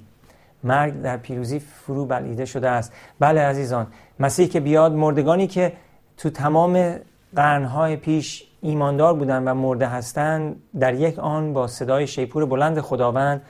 مرگ 0.63 1.01
در 1.01 1.17
پیروزی 1.17 1.59
فرو 1.59 2.05
بلعیده 2.05 2.45
شده 2.45 2.69
است. 2.69 2.93
بله 3.19 3.41
عزیزان 3.41 3.87
مسیح 4.19 4.47
که 4.47 4.59
بیاد 4.59 4.91
مردگانی 4.91 5.47
که 5.47 5.73
تو 6.17 6.29
تمام 6.29 6.95
قرنهای 7.35 7.95
پیش 7.95 8.43
ایماندار 8.61 9.13
بودند 9.13 9.47
و 9.47 9.53
مرده 9.53 9.87
هستند 9.87 10.55
در 10.79 10.93
یک 10.93 11.19
آن 11.19 11.53
با 11.53 11.67
صدای 11.67 12.07
شیپور 12.07 12.45
بلند 12.45 12.79
خداوند 12.79 13.41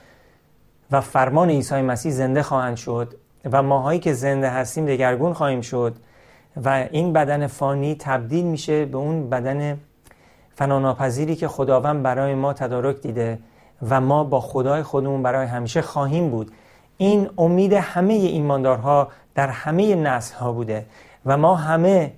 و 0.90 1.00
فرمان 1.00 1.50
عیسی 1.50 1.82
مسیح 1.82 2.12
زنده 2.12 2.42
خواهند 2.42 2.76
شد 2.76 3.14
و 3.52 3.62
ماهایی 3.62 4.00
که 4.00 4.12
زنده 4.12 4.50
هستیم 4.50 4.86
دگرگون 4.86 5.32
خواهیم 5.32 5.60
شد. 5.60 5.96
و 6.64 6.86
این 6.90 7.12
بدن 7.12 7.46
فانی 7.46 7.94
تبدیل 7.94 8.44
میشه 8.44 8.84
به 8.84 8.98
اون 8.98 9.30
بدن 9.30 9.78
فناناپذیری 10.54 11.36
که 11.36 11.48
خداوند 11.48 12.02
برای 12.02 12.34
ما 12.34 12.52
تدارک 12.52 13.00
دیده 13.00 13.38
و 13.88 14.00
ما 14.00 14.24
با 14.24 14.40
خدای 14.40 14.82
خودمون 14.82 15.22
برای 15.22 15.46
همیشه 15.46 15.82
خواهیم 15.82 16.30
بود. 16.30 16.52
این 16.96 17.28
امید 17.38 17.72
همه 17.72 18.12
ایماندارها 18.12 19.08
در 19.34 19.48
همه 19.48 19.94
نسل 19.94 20.34
ها 20.34 20.52
بوده 20.52 20.86
و 21.26 21.36
ما 21.36 21.54
همه 21.54 22.12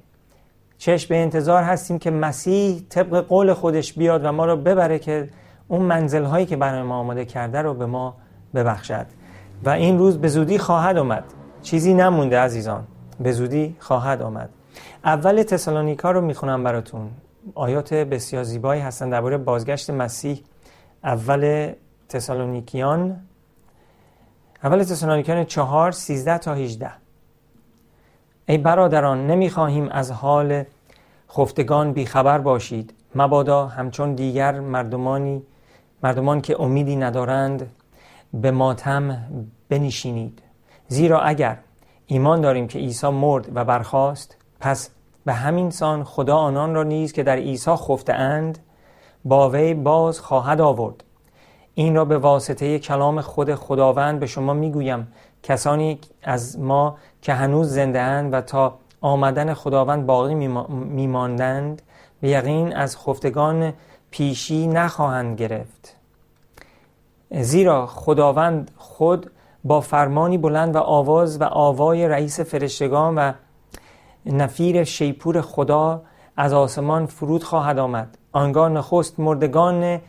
چشم 0.78 1.08
به 1.08 1.16
انتظار 1.16 1.62
هستیم 1.62 1.98
که 1.98 2.10
مسیح 2.10 2.82
طبق 2.88 3.26
قول 3.26 3.52
خودش 3.52 3.92
بیاد 3.92 4.24
و 4.24 4.32
ما 4.32 4.46
رو 4.46 4.56
ببره 4.56 4.98
که 4.98 5.28
اون 5.68 5.82
منزل 5.82 6.24
هایی 6.24 6.46
که 6.46 6.56
برای 6.56 6.82
ما 6.82 6.94
آماده 6.98 7.24
کرده 7.24 7.62
رو 7.62 7.74
به 7.74 7.86
ما 7.86 8.14
ببخشد. 8.54 9.06
و 9.64 9.70
این 9.70 9.98
روز 9.98 10.18
به 10.18 10.28
زودی 10.28 10.58
خواهد 10.58 10.96
آمد 10.96 11.24
چیزی 11.62 11.94
نمونده 11.94 12.38
عزیزان. 12.38 12.84
به 13.20 13.32
زودی 13.32 13.76
خواهد 13.78 14.22
آمد. 14.22 14.50
اول 15.04 15.42
تسالونیکا 15.42 16.10
رو 16.10 16.20
می‌خونم 16.20 16.64
براتون. 16.64 17.10
آیات 17.54 17.94
بسیار 17.94 18.42
زیبایی 18.42 18.80
هستن 18.80 19.10
درباره 19.10 19.36
بازگشت 19.36 19.90
مسیح. 19.90 20.42
اول 21.04 21.72
تسالونیکیان 22.08 23.20
اول 24.64 24.82
تسالونیکیان 24.82 25.44
چهار 25.44 25.92
سیزده 25.92 26.38
تا 26.38 26.54
هیجده 26.54 26.90
ای 28.46 28.58
برادران 28.58 29.26
نمی‌خواهیم 29.26 29.88
از 29.88 30.10
حال 30.10 30.64
خفتگان 31.30 31.92
بیخبر 31.92 32.38
باشید. 32.38 32.94
مبادا 33.14 33.66
همچون 33.66 34.14
دیگر 34.14 34.60
مردمانی 34.60 35.42
مردمان 36.02 36.40
که 36.40 36.60
امیدی 36.60 36.96
ندارند 36.96 37.70
به 38.34 38.50
ماتم 38.50 39.18
بنشینید. 39.68 40.42
زیرا 40.88 41.20
اگر 41.20 41.56
ایمان 42.12 42.40
داریم 42.40 42.68
که 42.68 42.78
عیسی 42.78 43.08
مرد 43.08 43.48
و 43.54 43.64
برخاست. 43.64 44.36
پس 44.60 44.90
به 45.24 45.32
همین 45.32 45.70
سان 45.70 46.04
خدا 46.04 46.36
آنان 46.36 46.74
را 46.74 46.82
نیز 46.82 47.12
که 47.12 47.22
در 47.22 47.36
عیسی 47.36 47.70
خفته 47.70 48.12
اند 48.12 48.58
با 49.24 49.50
وی 49.50 49.74
باز 49.74 50.20
خواهد 50.20 50.60
آورد. 50.60 51.04
این 51.74 51.94
را 51.94 52.04
به 52.04 52.18
واسطه 52.18 52.78
کلام 52.78 53.20
خود 53.20 53.54
خداوند 53.54 54.20
به 54.20 54.26
شما 54.26 54.54
می‌گویم. 54.54 55.12
کسانی 55.42 55.98
از 56.22 56.58
ما 56.58 56.96
که 57.22 57.32
هنوز 57.32 57.74
زنده 57.74 58.00
اند 58.00 58.34
و 58.34 58.40
تا 58.40 58.78
آمدن 59.00 59.54
خداوند 59.54 60.06
باقی 60.06 60.34
میماندند 60.68 61.82
به 62.20 62.28
یقین 62.28 62.76
از 62.76 62.96
خفتگان 62.96 63.72
پیشی 64.10 64.66
نخواهند 64.66 65.38
گرفت. 65.38 65.96
زیرا 67.30 67.86
خداوند 67.86 68.70
خود 68.76 69.30
با 69.64 69.80
فرمانی 69.80 70.38
بلند 70.38 70.76
و 70.76 70.78
آواز 70.78 71.40
و 71.40 71.44
آوای 71.44 72.08
رئیس 72.08 72.40
فرشتگان 72.40 73.14
و 73.14 73.32
نفیر 74.26 74.84
شیپور 74.84 75.40
خدا 75.40 76.02
از 76.36 76.52
آسمان 76.52 77.06
فرود 77.06 77.44
خواهد 77.44 77.78
آمد. 77.78 78.18
آنگاه 78.32 78.68
نخست 78.68 79.20
مردگان 79.20 80.00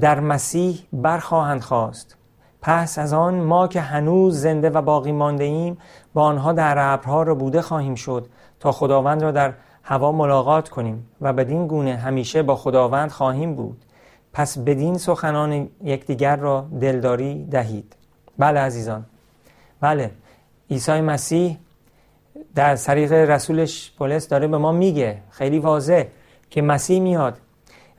در 0.00 0.20
مسیح 0.20 0.86
برخواهند 0.92 1.60
خواست. 1.60 2.16
پس 2.62 2.98
از 2.98 3.12
آن 3.12 3.34
ما 3.34 3.68
که 3.68 3.80
هنوز 3.80 4.40
زنده 4.40 4.70
و 4.70 4.82
باقی 4.82 5.12
مانده 5.12 5.44
ایم 5.44 5.78
با 6.14 6.22
آنها 6.22 6.52
در 6.52 6.74
ابرها 6.78 7.22
را 7.22 7.34
بوده 7.34 7.62
خواهیم 7.62 7.94
شد 7.94 8.26
تا 8.60 8.72
خداوند 8.72 9.22
را 9.22 9.30
در 9.30 9.54
هوا 9.82 10.12
ملاقات 10.12 10.68
کنیم 10.68 11.06
و 11.20 11.32
بدین 11.32 11.66
گونه 11.66 11.96
همیشه 11.96 12.42
با 12.42 12.56
خداوند 12.56 13.10
خواهیم 13.10 13.54
بود. 13.54 13.84
پس 14.32 14.58
بدین 14.58 14.98
سخنان 14.98 15.68
یکدیگر 15.82 16.36
را 16.36 16.66
دلداری 16.80 17.44
دهید. 17.44 17.96
بله 18.38 18.60
عزیزان. 18.60 19.04
بله. 19.80 20.10
عیسی 20.70 21.00
مسیح 21.00 21.58
در 22.54 22.76
طریق 22.76 23.12
رسولش 23.12 23.92
پولس 23.98 24.28
داره 24.28 24.48
به 24.48 24.58
ما 24.58 24.72
میگه. 24.72 25.18
خیلی 25.30 25.58
واضح 25.58 26.04
که 26.50 26.62
مسیح 26.62 27.00
میاد 27.00 27.38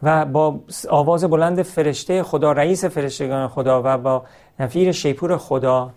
و 0.03 0.25
با 0.25 0.59
آواز 0.89 1.23
بلند 1.23 1.61
فرشته 1.61 2.23
خدا 2.23 2.51
رئیس 2.51 2.85
فرشتگان 2.85 3.47
خدا 3.47 3.81
و 3.85 3.97
با 3.97 4.23
نفیر 4.59 4.91
شیپور 4.91 5.37
خدا 5.37 5.91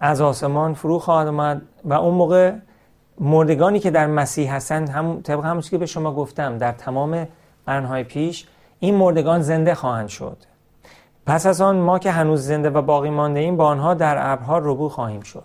از 0.00 0.20
آسمان 0.20 0.74
فرو 0.74 0.98
خواهد 0.98 1.26
آمد 1.28 1.62
و 1.84 1.94
اون 1.94 2.14
موقع 2.14 2.52
مردگانی 3.20 3.78
که 3.78 3.90
در 3.90 4.06
مسیح 4.06 4.54
هستند 4.54 4.88
هم 4.88 5.20
طبق 5.22 5.44
همون 5.44 5.60
که 5.60 5.78
به 5.78 5.86
شما 5.86 6.14
گفتم 6.14 6.58
در 6.58 6.72
تمام 6.72 7.28
قرنهای 7.66 8.04
پیش 8.04 8.46
این 8.80 8.94
مردگان 8.94 9.42
زنده 9.42 9.74
خواهند 9.74 10.08
شد. 10.08 10.36
پس 11.28 11.46
از 11.46 11.60
آن 11.60 11.76
ما 11.76 11.98
که 11.98 12.10
هنوز 12.10 12.46
زنده 12.46 12.70
و 12.70 12.82
باقی 12.82 13.10
مانده 13.10 13.40
ایم 13.40 13.56
با 13.56 13.66
آنها 13.66 13.94
در 13.94 14.32
ابرها 14.32 14.58
ربو 14.58 14.88
خواهیم 14.88 15.20
شد. 15.20 15.44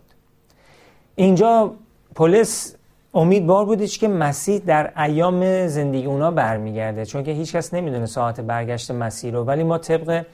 اینجا 1.15 1.71
پلیس 2.15 2.75
امیدوار 3.13 3.65
بودش 3.65 3.97
که 3.97 4.07
مسیح 4.07 4.59
در 4.59 5.03
ایام 5.03 5.67
زندگی 5.67 6.05
اونا 6.05 6.31
برمیگرده 6.31 7.05
چون 7.05 7.23
که 7.23 7.31
هیچکس 7.31 7.73
نمی‌دونه 7.73 8.05
ساعت 8.05 8.41
برگشت 8.41 8.91
مسیح 8.91 9.33
رو 9.33 9.43
ولی 9.43 9.63
ما 9.63 9.77
طبق 9.77 10.25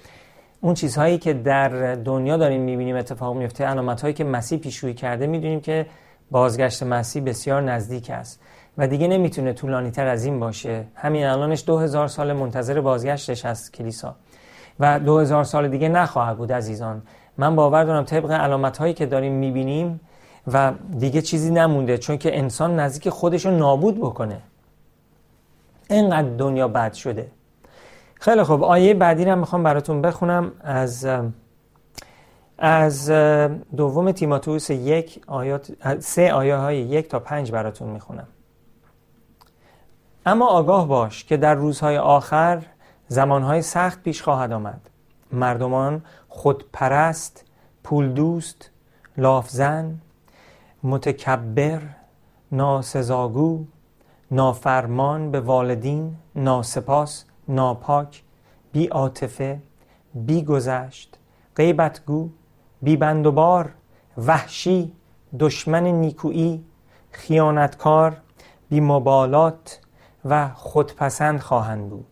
اون 0.61 0.73
چیزهایی 0.73 1.17
که 1.17 1.33
در 1.33 1.95
دنیا 1.95 2.37
داریم 2.37 2.61
می‌بینیم 2.61 2.95
اتفاق 2.95 3.35
میفته 3.35 3.65
علامت 3.65 4.01
هایی 4.01 4.13
که 4.13 4.23
مسیح 4.23 4.59
پیشروی 4.59 4.93
کرده 4.93 5.27
می‌دونیم 5.27 5.61
که 5.61 5.85
بازگشت 6.31 6.83
مسیح 6.83 7.23
بسیار 7.23 7.61
نزدیک 7.61 8.09
است. 8.09 8.41
و 8.77 8.87
دیگه 8.87 9.07
نمی‌تونه 9.07 9.53
طولانی 9.53 9.91
تر 9.91 10.07
از 10.07 10.25
این 10.25 10.39
باشه. 10.39 10.85
همین 10.95 11.25
الانش 11.25 11.63
دو 11.67 11.77
هزار 11.77 12.07
سال 12.07 12.33
منتظر 12.33 12.81
بازگشتش 12.81 13.45
از 13.45 13.71
کلیسا. 13.71 14.15
و 14.79 14.99
دو 14.99 15.19
هزار 15.19 15.43
سال 15.43 15.67
دیگه 15.67 15.89
نخواهد 15.89 16.37
بود 16.37 16.51
عزیزان. 16.51 17.01
من 17.37 17.55
باور 17.55 17.83
دارم 17.83 18.03
طبق 18.03 18.31
علامت 18.31 18.77
هایی 18.77 18.93
که 18.93 19.05
داریم 19.05 19.33
می‌بینیم 19.33 19.99
و 20.53 20.71
دیگه 20.99 21.21
چیزی 21.21 21.51
نمونده 21.51 21.97
چون 21.97 22.17
که 22.17 22.37
انسان 22.37 22.79
نزدیک 22.79 23.09
خودش 23.09 23.45
رو 23.45 23.51
نابود 23.57 23.97
بکنه. 23.97 24.41
اینقدر 25.89 26.29
دنیا 26.29 26.67
بد 26.67 26.93
شده. 26.93 27.31
خیلی 28.15 28.43
خوب. 28.43 28.63
آیه 28.63 28.93
بعدی 28.93 29.25
رو 29.25 29.35
می‌خوام 29.35 29.63
براتون 29.63 30.01
بخونم. 30.01 30.51
از 30.63 31.07
از 32.57 33.09
دوم 33.77 34.11
تیماتوس 34.11 34.69
یک 34.69 35.21
آیات 35.27 35.71
سه 35.99 36.33
آیه 36.33 36.55
های 36.55 36.77
یک 36.77 37.07
تا 37.07 37.19
پنج 37.19 37.51
براتون 37.51 37.89
می‌خونم. 37.89 38.27
اما 40.25 40.47
آگاه 40.47 40.87
باش 40.87 41.23
که 41.23 41.37
در 41.37 41.53
روزهای 41.53 41.97
آخر 41.97 42.61
زمانهای 43.11 43.61
سخت 43.61 44.03
پیش 44.03 44.21
خواهد 44.21 44.51
آمد. 44.51 44.89
مردمان 45.31 46.01
خودپرست 46.27 47.45
پول 47.83 48.13
دوست 48.13 48.71
لافزن 49.17 49.97
متکبر 50.83 51.81
ناسزاگو 52.51 53.65
نافرمان 54.31 55.31
به 55.31 55.39
والدین 55.39 56.15
ناسپاس 56.35 57.25
ناپاک 57.47 58.23
بی 58.71 58.87
عاطفه 58.87 59.61
بی 60.15 60.43
گذشت 60.43 61.17
غیبتگو 61.55 62.29
بی 62.81 62.97
بار 62.97 63.73
وحشی 64.17 64.91
دشمن 65.39 65.83
نیکویی 65.83 66.65
خیانتکار 67.11 68.17
بی 68.69 68.79
مبالات 68.79 69.79
و 70.25 70.49
خودپسند 70.49 71.39
خواهند 71.39 71.89
بود. 71.89 72.08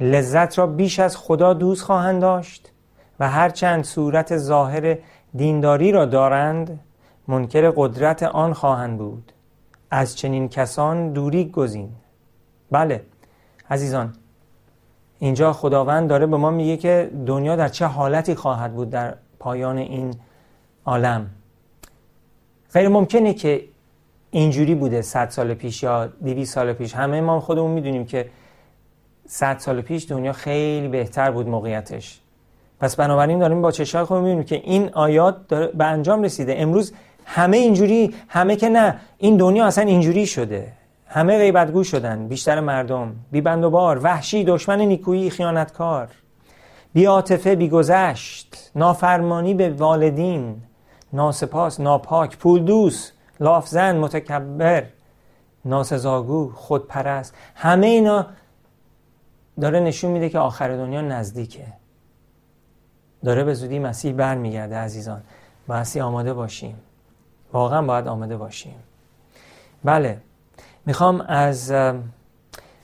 لذت 0.00 0.58
را 0.58 0.66
بیش 0.66 0.98
از 1.00 1.16
خدا 1.16 1.52
دوست 1.54 1.82
خواهند 1.82 2.20
داشت 2.20 2.72
و 3.20 3.28
هرچند 3.28 3.84
صورت 3.84 4.36
ظاهر 4.36 4.98
دینداری 5.34 5.92
را 5.92 6.04
دارند 6.04 6.80
منکر 7.28 7.72
قدرت 7.76 8.22
آن 8.22 8.52
خواهند 8.52 8.98
بود. 8.98 9.32
از 9.90 10.16
چنین 10.16 10.48
کسان 10.48 11.12
دوری 11.12 11.44
گزین. 11.44 11.88
بله 12.70 13.02
عزیزان 13.70 14.12
اینجا 15.18 15.52
خداوند 15.52 16.08
داره 16.08 16.26
به 16.26 16.36
ما 16.36 16.50
میگه 16.50 16.76
که 16.76 17.10
دنیا 17.26 17.56
در 17.56 17.68
چه 17.68 17.86
حالتی 17.86 18.34
خواهد 18.34 18.74
بود 18.74 18.90
در 18.90 19.14
پایان 19.38 19.78
این 19.78 20.14
عالم. 20.84 21.26
غیر 22.72 22.88
ممکنه 22.88 23.34
که 23.34 23.64
اینجوری 24.30 24.74
بوده 24.74 25.02
100 25.02 25.30
سال 25.30 25.54
پیش 25.54 25.82
یا 25.82 26.06
200 26.06 26.54
سال 26.54 26.72
پیش. 26.72 26.94
همه 26.94 27.20
ما 27.20 27.40
خودمون 27.40 27.70
می‌دونیم 27.70 28.06
که 28.06 28.30
100 29.26 29.58
سال 29.58 29.80
پیش 29.80 30.10
دنیا 30.10 30.32
خیلی 30.32 30.88
بهتر 30.88 31.30
بود 31.30 31.48
موقعیتش. 31.48 32.20
پس 32.80 32.96
بنابراین 32.96 33.38
داریم 33.38 33.62
با 33.62 33.70
چشای 33.70 34.04
خودمون 34.04 34.24
می‌بینیم 34.24 34.44
که 34.44 34.54
این 34.54 34.90
آیات 34.94 35.54
به 35.54 35.84
انجام 35.84 36.22
رسیده. 36.22 36.54
امروز 36.58 36.92
همه 37.24 37.56
اینجوری 37.56 38.14
همه 38.28 38.56
که 38.56 38.68
نه 38.68 38.96
این 39.18 39.36
دنیا 39.36 39.66
اصلا 39.66 39.84
اینجوری 39.84 40.26
شده. 40.26 40.72
همه 41.08 41.38
غیبتگو 41.38 41.84
شدن 41.84 42.28
بیشتر 42.28 42.60
مردم 42.60 43.16
بی 43.32 43.40
بند 43.40 43.64
و 43.64 43.70
بار 43.70 43.98
وحشی 43.98 44.44
دشمن 44.44 44.80
نیکویی 44.80 45.30
خیانتکار. 45.30 46.08
بی 46.94 47.04
عاطفه 47.04 47.54
بی 47.54 47.68
گذشت 47.68 48.70
نافرمانی 48.74 49.54
به 49.54 49.70
والدین 49.70 50.56
ناسپاس 51.12 51.80
ناپاک 51.80 52.36
پول 52.36 52.64
دوست 52.64 53.12
لافزن 53.40 53.96
متکبر 53.96 54.82
ناسزاگو 55.64 56.52
خودپرست. 56.54 57.34
همه 57.54 57.86
اینا 57.86 58.26
داره 59.60 59.80
نشون 59.80 60.10
میده 60.10 60.28
که 60.28 60.38
آخر 60.38 60.76
دنیا 60.76 61.00
نزدیکه. 61.00 61.66
داره 63.24 63.44
به 63.44 63.54
زودی 63.54 63.78
مسیح 63.78 64.12
برمیگرده 64.12 64.76
عزیزان. 64.76 65.22
بایستی 65.66 66.00
آماده 66.00 66.34
باشیم. 66.34 66.76
واقعا 67.52 67.82
باید 67.82 68.08
آماده 68.08 68.36
باشیم. 68.36 68.74
بله 69.84 70.20
می‌خوام 70.86 71.20
از 71.20 71.72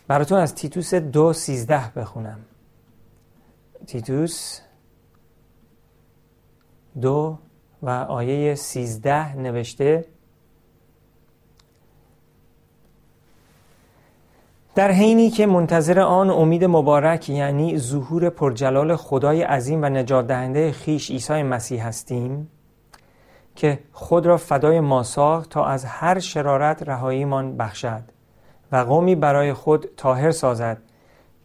براتون 0.09 0.39
از 0.39 0.55
تیتوس 0.55 0.95
دو 0.95 1.33
سیزده 1.33 1.93
بخونم. 1.97 2.39
تیتوس 3.87 4.61
دو 7.01 7.39
و 7.83 7.91
آیه 7.91 8.55
سیزده 8.55 9.37
نوشته 9.37 10.05
در 14.75 14.91
حینی 14.91 15.31
که 15.31 15.47
منتظر 15.47 16.01
آن 16.01 16.31
امید 16.31 16.65
مبارک 16.65 17.31
یعنی 17.31 17.79
ظهور 17.79 18.31
پرجلال 18.31 18.97
خدای 18.97 19.43
عظیم 19.43 19.83
و 19.83 19.87
نجات 19.87 20.27
دهنده 20.27 20.73
خیش 20.73 21.11
عیسی 21.11 21.43
مسیح 21.43 21.87
هستیم 21.87 22.51
که 23.57 23.79
خود 23.93 24.27
را 24.27 24.37
فدای 24.37 24.81
ما 24.81 25.03
ساخت 25.03 25.51
تا 25.51 25.65
از 25.65 25.85
هر 25.85 26.19
شرارت 26.19 26.89
رهاییمان 26.89 27.57
بخشد 27.57 28.03
و 28.73 28.77
قومی 28.77 29.15
برای 29.15 29.53
خود 29.53 29.87
تاهر 29.97 30.31
سازد 30.31 30.79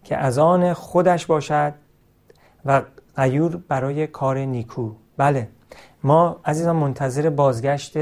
که 0.03 0.17
از 0.17 0.37
آن 0.37 0.73
خودش 0.73 1.25
باشد 1.25 1.73
و 2.65 2.81
غیور 3.15 3.57
برای 3.67 4.07
کار 4.07 4.37
نیکو. 4.37 4.91
بله 5.17 5.47
ما 6.03 6.39
عزیزان 6.45 6.75
منتظر 6.75 7.29
بازگشت 7.29 7.97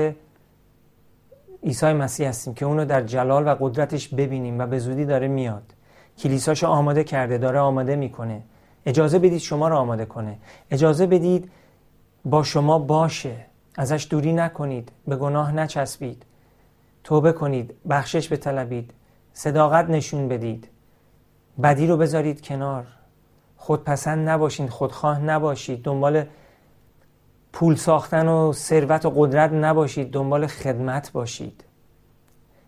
عیسی 1.66 1.94
مسیح 1.94 2.30
هستیم 2.30 2.54
که 2.54 2.66
اونو 2.66 2.86
در 2.86 3.02
جلال 3.02 3.48
و 3.48 3.56
قدرتش 3.60 4.08
ببینیم 4.08 4.60
و 4.60 4.68
به 4.68 4.80
زودی 4.80 5.06
داره 5.06 5.28
میاد. 5.28 5.74
کلیساشو 6.18 6.68
آماده 6.68 7.04
کرده 7.04 7.38
داره 7.38 7.60
آماده 7.60 7.96
می‌کنه. 7.96 8.42
اجازه 8.86 9.20
بدید 9.20 9.38
شما 9.38 9.68
رو 9.68 9.76
آماده 9.76 10.06
کنه. 10.06 10.38
اجازه 10.72 11.08
بدید 11.08 11.52
با 12.26 12.44
شما 12.44 12.80
باشه. 12.80 13.36
ازش 13.76 14.08
دوری 14.10 14.34
نکنید 14.34 14.92
به 15.08 15.16
گناه 15.16 15.52
نچسبید. 15.52 16.24
توبه 17.04 17.32
کنید 17.32 17.74
بخشش 17.90 18.34
بطلبید. 18.34 18.92
صداقت 19.34 19.90
نشون 19.90 20.28
بدید. 20.28 20.68
بدی 21.64 21.88
رو 21.88 21.98
بذارید 21.98 22.42
کنار. 22.42 22.86
خودپسند 23.58 24.30
نباشید 24.30 24.70
خودخواه 24.70 25.22
نباشید. 25.22 25.84
دنبال 25.84 26.26
پول 27.56 27.76
ساختن 27.76 28.28
و 28.28 28.54
ثروت 28.54 29.06
و 29.06 29.10
قدرت 29.16 29.52
نباشید 29.52 30.12
دنبال 30.12 30.48
خدمت 30.48 31.12
باشید. 31.12 31.64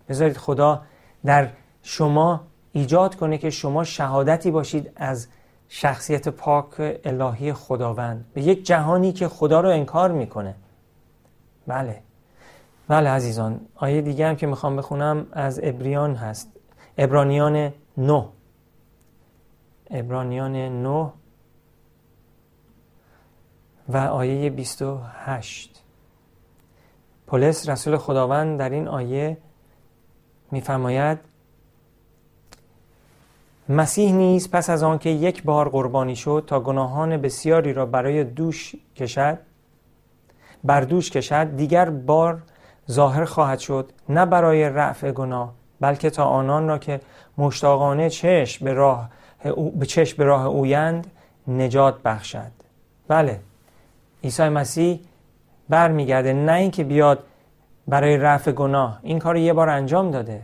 بذارید 0.10 0.38
خدا 0.38 0.82
در 1.26 1.50
شما 1.84 2.42
ایجاد 2.72 3.16
کنه 3.16 3.38
که 3.38 3.50
شما 3.50 3.84
شهادتی 3.84 4.52
باشید 4.52 4.92
از 4.96 5.28
شخصیت 5.70 6.30
پاک 6.30 6.68
الهی 7.04 7.54
خداوند. 7.54 8.26
به 8.34 8.42
یک 8.42 8.66
جهانی 8.66 9.12
که 9.12 9.28
خدا 9.28 9.62
رو 9.62 9.70
انکار 9.70 10.12
می‌کنه. 10.12 10.56
بله. 11.68 12.02
بله 12.88 13.10
عزیزان 13.10 13.60
آیه 13.76 14.02
دیگه 14.02 14.28
هم 14.28 14.36
که 14.36 14.48
می‌خوام 14.48 14.76
بخونم 14.76 15.28
از 15.32 15.60
ابریان 15.64 16.16
هست. 16.16 16.52
ابرانیان 16.98 17.74
نه. 17.98 18.26
ابرانیان 19.92 20.56
نه 20.56 21.10
و 23.90 23.98
آیه 23.98 24.50
28 24.50 25.84
پولس 27.28 27.70
رسول 27.70 27.98
خداوند 27.98 28.60
در 28.60 28.70
این 28.70 28.88
آیه 28.88 29.38
میفرماید 30.52 31.18
مسیح 33.70 34.14
نیز 34.14 34.52
پس 34.52 34.70
از 34.70 34.84
آنکه 34.84 35.10
یک 35.10 35.44
بار 35.44 35.70
قربانی 35.70 36.16
شد 36.16 36.44
تا 36.48 36.60
گناهان 36.60 37.18
بسیاری 37.18 37.74
را 37.74 37.86
برای 37.86 38.24
دوش 38.24 38.76
کشد 38.96 39.38
بر 40.64 40.82
دوش 40.82 41.12
کشد 41.12 41.56
دیگر 41.56 41.90
بار 41.90 42.42
ظاهر 42.92 43.26
خواهد 43.26 43.60
شد 43.60 43.92
نه 44.10 44.26
برای 44.26 44.70
رفع 44.70 45.12
گناه 45.12 45.54
بلکه 45.80 46.10
تا 46.10 46.26
آنان 46.26 46.68
را 46.68 46.78
که 46.78 47.02
مشتاقانه 47.38 48.10
چشم 48.10 48.66
به 48.66 48.74
راه 48.74 49.10
به 49.80 49.86
چشم 49.86 50.18
به 50.18 50.24
راه 50.24 50.46
اویند 50.46 51.08
نجات 51.48 52.04
بخشد. 52.04 52.52
بله 53.08 53.40
عیسی 54.24 54.50
مسیح 54.50 55.00
برمیگرده 55.70 56.34
نه 56.34 56.54
اینکه 56.54 56.84
بیاد 56.84 57.24
برای 57.88 58.18
رفع 58.18 58.52
گناه. 58.52 59.00
این 59.04 59.20
کار 59.20 59.38
یه 59.38 59.54
بار 59.54 59.70
انجام 59.70 60.12
داده. 60.12 60.42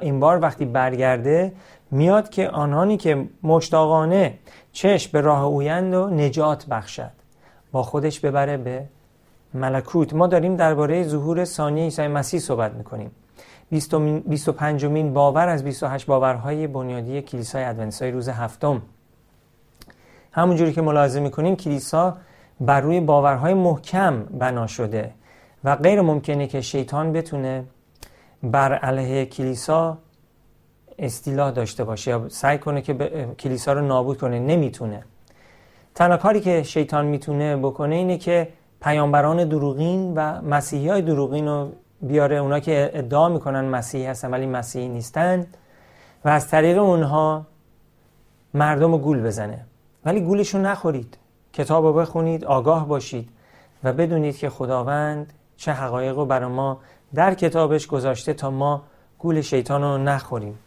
این 0.00 0.20
بار 0.20 0.40
وقتی 0.42 0.64
برگرده 0.64 1.52
میاد 1.90 2.28
که 2.28 2.48
آنانی 2.48 2.96
که 2.96 3.28
مشتاقانه 3.42 4.38
چشم 4.72 5.10
به 5.12 5.20
راه 5.20 5.44
اویند 5.44 5.94
و 5.94 6.10
نجات 6.10 6.66
بخشد 6.66 7.10
با 7.72 7.82
خودش 7.82 8.20
ببره 8.20 8.56
به 8.56 8.84
ملکوت. 9.54 10.14
ما 10.14 10.26
داریم 10.26 10.56
درباره 10.56 11.02
ظهور 11.02 11.44
ثانی 11.44 11.80
عیسی 11.80 12.06
مسیح 12.06 12.40
صحبت 12.40 12.72
می‌کنیم. 12.72 13.10
25 13.70 14.86
مین 14.86 15.14
باور 15.14 15.48
از 15.48 15.64
28 15.64 16.06
باورهای 16.06 16.66
بنیادی 16.66 17.22
کلیسای 17.22 17.64
ادونتیستای 17.64 18.10
روز 18.10 18.28
هفتم. 18.28 18.82
همونجوری 20.32 20.72
که 20.72 20.82
ملاحظه 20.82 21.20
می‌کنیم 21.20 21.56
کلیسا 21.56 22.16
بر 22.60 22.80
روی 22.80 23.00
باورهای 23.00 23.54
محکم 23.54 24.24
بنا 24.24 24.66
شده 24.66 25.14
و 25.64 25.76
غیر 25.76 26.00
ممکنه 26.00 26.46
که 26.46 26.60
شیطان 26.60 27.12
بتونه 27.12 27.64
بر 28.42 28.74
علیه 28.74 29.26
کلیسا 29.26 29.98
استیلا 30.98 31.50
داشته 31.50 31.84
باشه 31.84 32.10
یا 32.10 32.28
سعی 32.28 32.58
کنه 32.58 32.82
که 32.82 32.94
کلیسا 33.38 33.72
رو 33.72 33.86
نابود 33.86 34.18
کنه 34.18 34.38
نمی‌تونه. 34.38 35.04
تنها 35.94 36.16
کاری 36.16 36.40
که 36.40 36.62
شیطان 36.62 37.06
می‌تونه 37.06 37.56
بکنه 37.56 37.94
اینه 37.94 38.18
که 38.18 38.48
پیامبران 38.82 39.48
دروغین 39.48 40.14
و 40.16 40.42
مسیحی 40.42 40.88
های 40.88 41.02
دروغین 41.02 41.48
رو 41.48 41.72
بیاره 42.02 42.36
اونا 42.36 42.60
که 42.60 42.90
ادعا 42.94 43.28
می‌کنن 43.28 43.64
مسیحی 43.64 44.06
هستن 44.06 44.30
ولی 44.30 44.46
مسیحی 44.46 44.88
نیستن 44.88 45.46
و 46.24 46.28
از 46.28 46.48
طریق 46.48 46.78
اونها 46.78 47.46
مردم 48.54 48.92
رو 48.92 48.98
گول 48.98 49.22
بزنه. 49.22 49.66
ولی 50.04 50.20
گولشون 50.20 50.66
نخورید. 50.66 51.16
کتاب 51.60 51.84
رو 51.84 51.92
بخونید 51.92 52.44
آگاه 52.44 52.88
باشید 52.88 53.28
و 53.84 53.92
بدونید 53.92 54.36
که 54.36 54.50
خداوند 54.50 55.32
چه 55.56 55.72
حقایق 55.72 56.16
رو 56.16 56.26
برای 56.26 56.48
ما 56.48 56.80
در 57.14 57.34
کتابش 57.34 57.86
گذاشته 57.86 58.34
تا 58.34 58.50
ما 58.50 58.82
گول 59.18 59.40
شیطان 59.40 59.82
رو 59.82 59.98
نخوریم. 59.98 60.58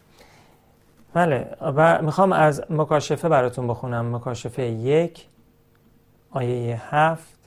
بله 1.14 1.56
و 1.60 2.02
می‌خوام 2.02 2.32
از 2.32 2.62
مکاشفه 2.70 3.28
براتون 3.28 3.68
بخونم. 3.68 4.16
مکاشفه 4.16 4.62
یک 4.62 5.26
آیه 6.30 6.94
هفت 6.94 7.38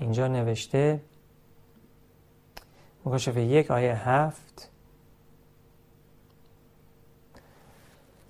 اینجا 0.00 0.28
نوشته. 0.28 1.00
مکاشفه 3.04 3.40
یک 3.40 3.70
آیه 3.70 4.08
هفت. 4.08 4.70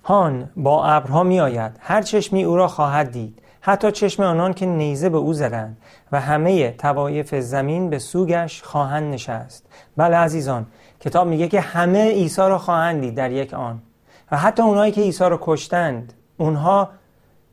هان 0.03 0.49
با 0.55 0.85
ابرها 0.85 1.23
می 1.23 1.39
آید 1.39 1.71
هر 1.79 2.01
چشمی 2.01 2.43
او 2.43 2.55
را 2.55 2.67
خواهد 2.67 3.11
دید. 3.11 3.41
حتی 3.61 3.91
چشم 3.91 4.23
آنان 4.23 4.53
که 4.53 4.65
نیزه 4.65 5.09
به 5.09 5.17
او 5.17 5.33
زدند 5.33 5.77
و 6.11 6.19
همه 6.19 6.71
توایف 6.71 7.35
زمین 7.35 7.89
به 7.89 7.99
سوگش 7.99 8.63
خواهند 8.63 9.13
نشست. 9.13 9.65
بله 9.97 10.17
عزیزان 10.17 10.65
کتاب 10.99 11.27
میگه 11.27 11.47
که 11.47 11.61
همه 11.61 12.11
عیسی 12.11 12.41
را 12.41 12.57
خواهند 12.57 13.01
دید 13.01 13.15
در 13.15 13.31
یک 13.31 13.53
آن. 13.53 13.81
و 14.31 14.37
حتی 14.37 14.63
اونایی 14.63 14.91
که 14.91 15.01
عیسی 15.01 15.23
را 15.23 15.39
کشتند 15.41 16.13
اونها 16.37 16.89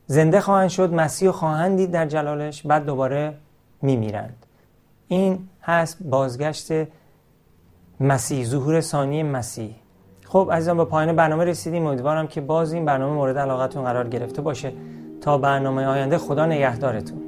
زنده 0.07 0.41
خواهند 0.41 0.69
شد 0.69 0.95
مسیح 0.95 1.31
خواهند 1.31 1.77
دید 1.77 1.91
در 1.91 2.07
جلالش 2.07 2.63
بعد 2.63 2.85
دوباره 2.85 3.35
میمیرند. 3.83 4.47
این 5.09 5.49
هست 5.63 6.03
بازگشت 6.03 6.73
مسیح 8.01 8.45
ظهور 8.45 8.81
ثانی 8.81 9.23
مسیح. 9.23 9.75
خب 10.25 10.49
عزیزان 10.53 10.77
به 10.77 10.85
پایان 10.85 11.17
برنامه 11.17 11.45
رسیدیم. 11.45 11.87
امیدوارم 11.87 12.27
که 12.27 12.41
باز 12.41 12.73
این 12.73 12.85
برنامه 12.85 13.15
مورد 13.15 13.39
علاقتون 13.39 13.85
قرار 13.85 14.09
گرفته 14.09 14.43
باشه. 14.43 14.73
تا 15.27 15.39
برنامه 15.39 15.87
آینده 15.87 16.19
خدا 16.19 16.47
نگهدارتون. 16.47 17.26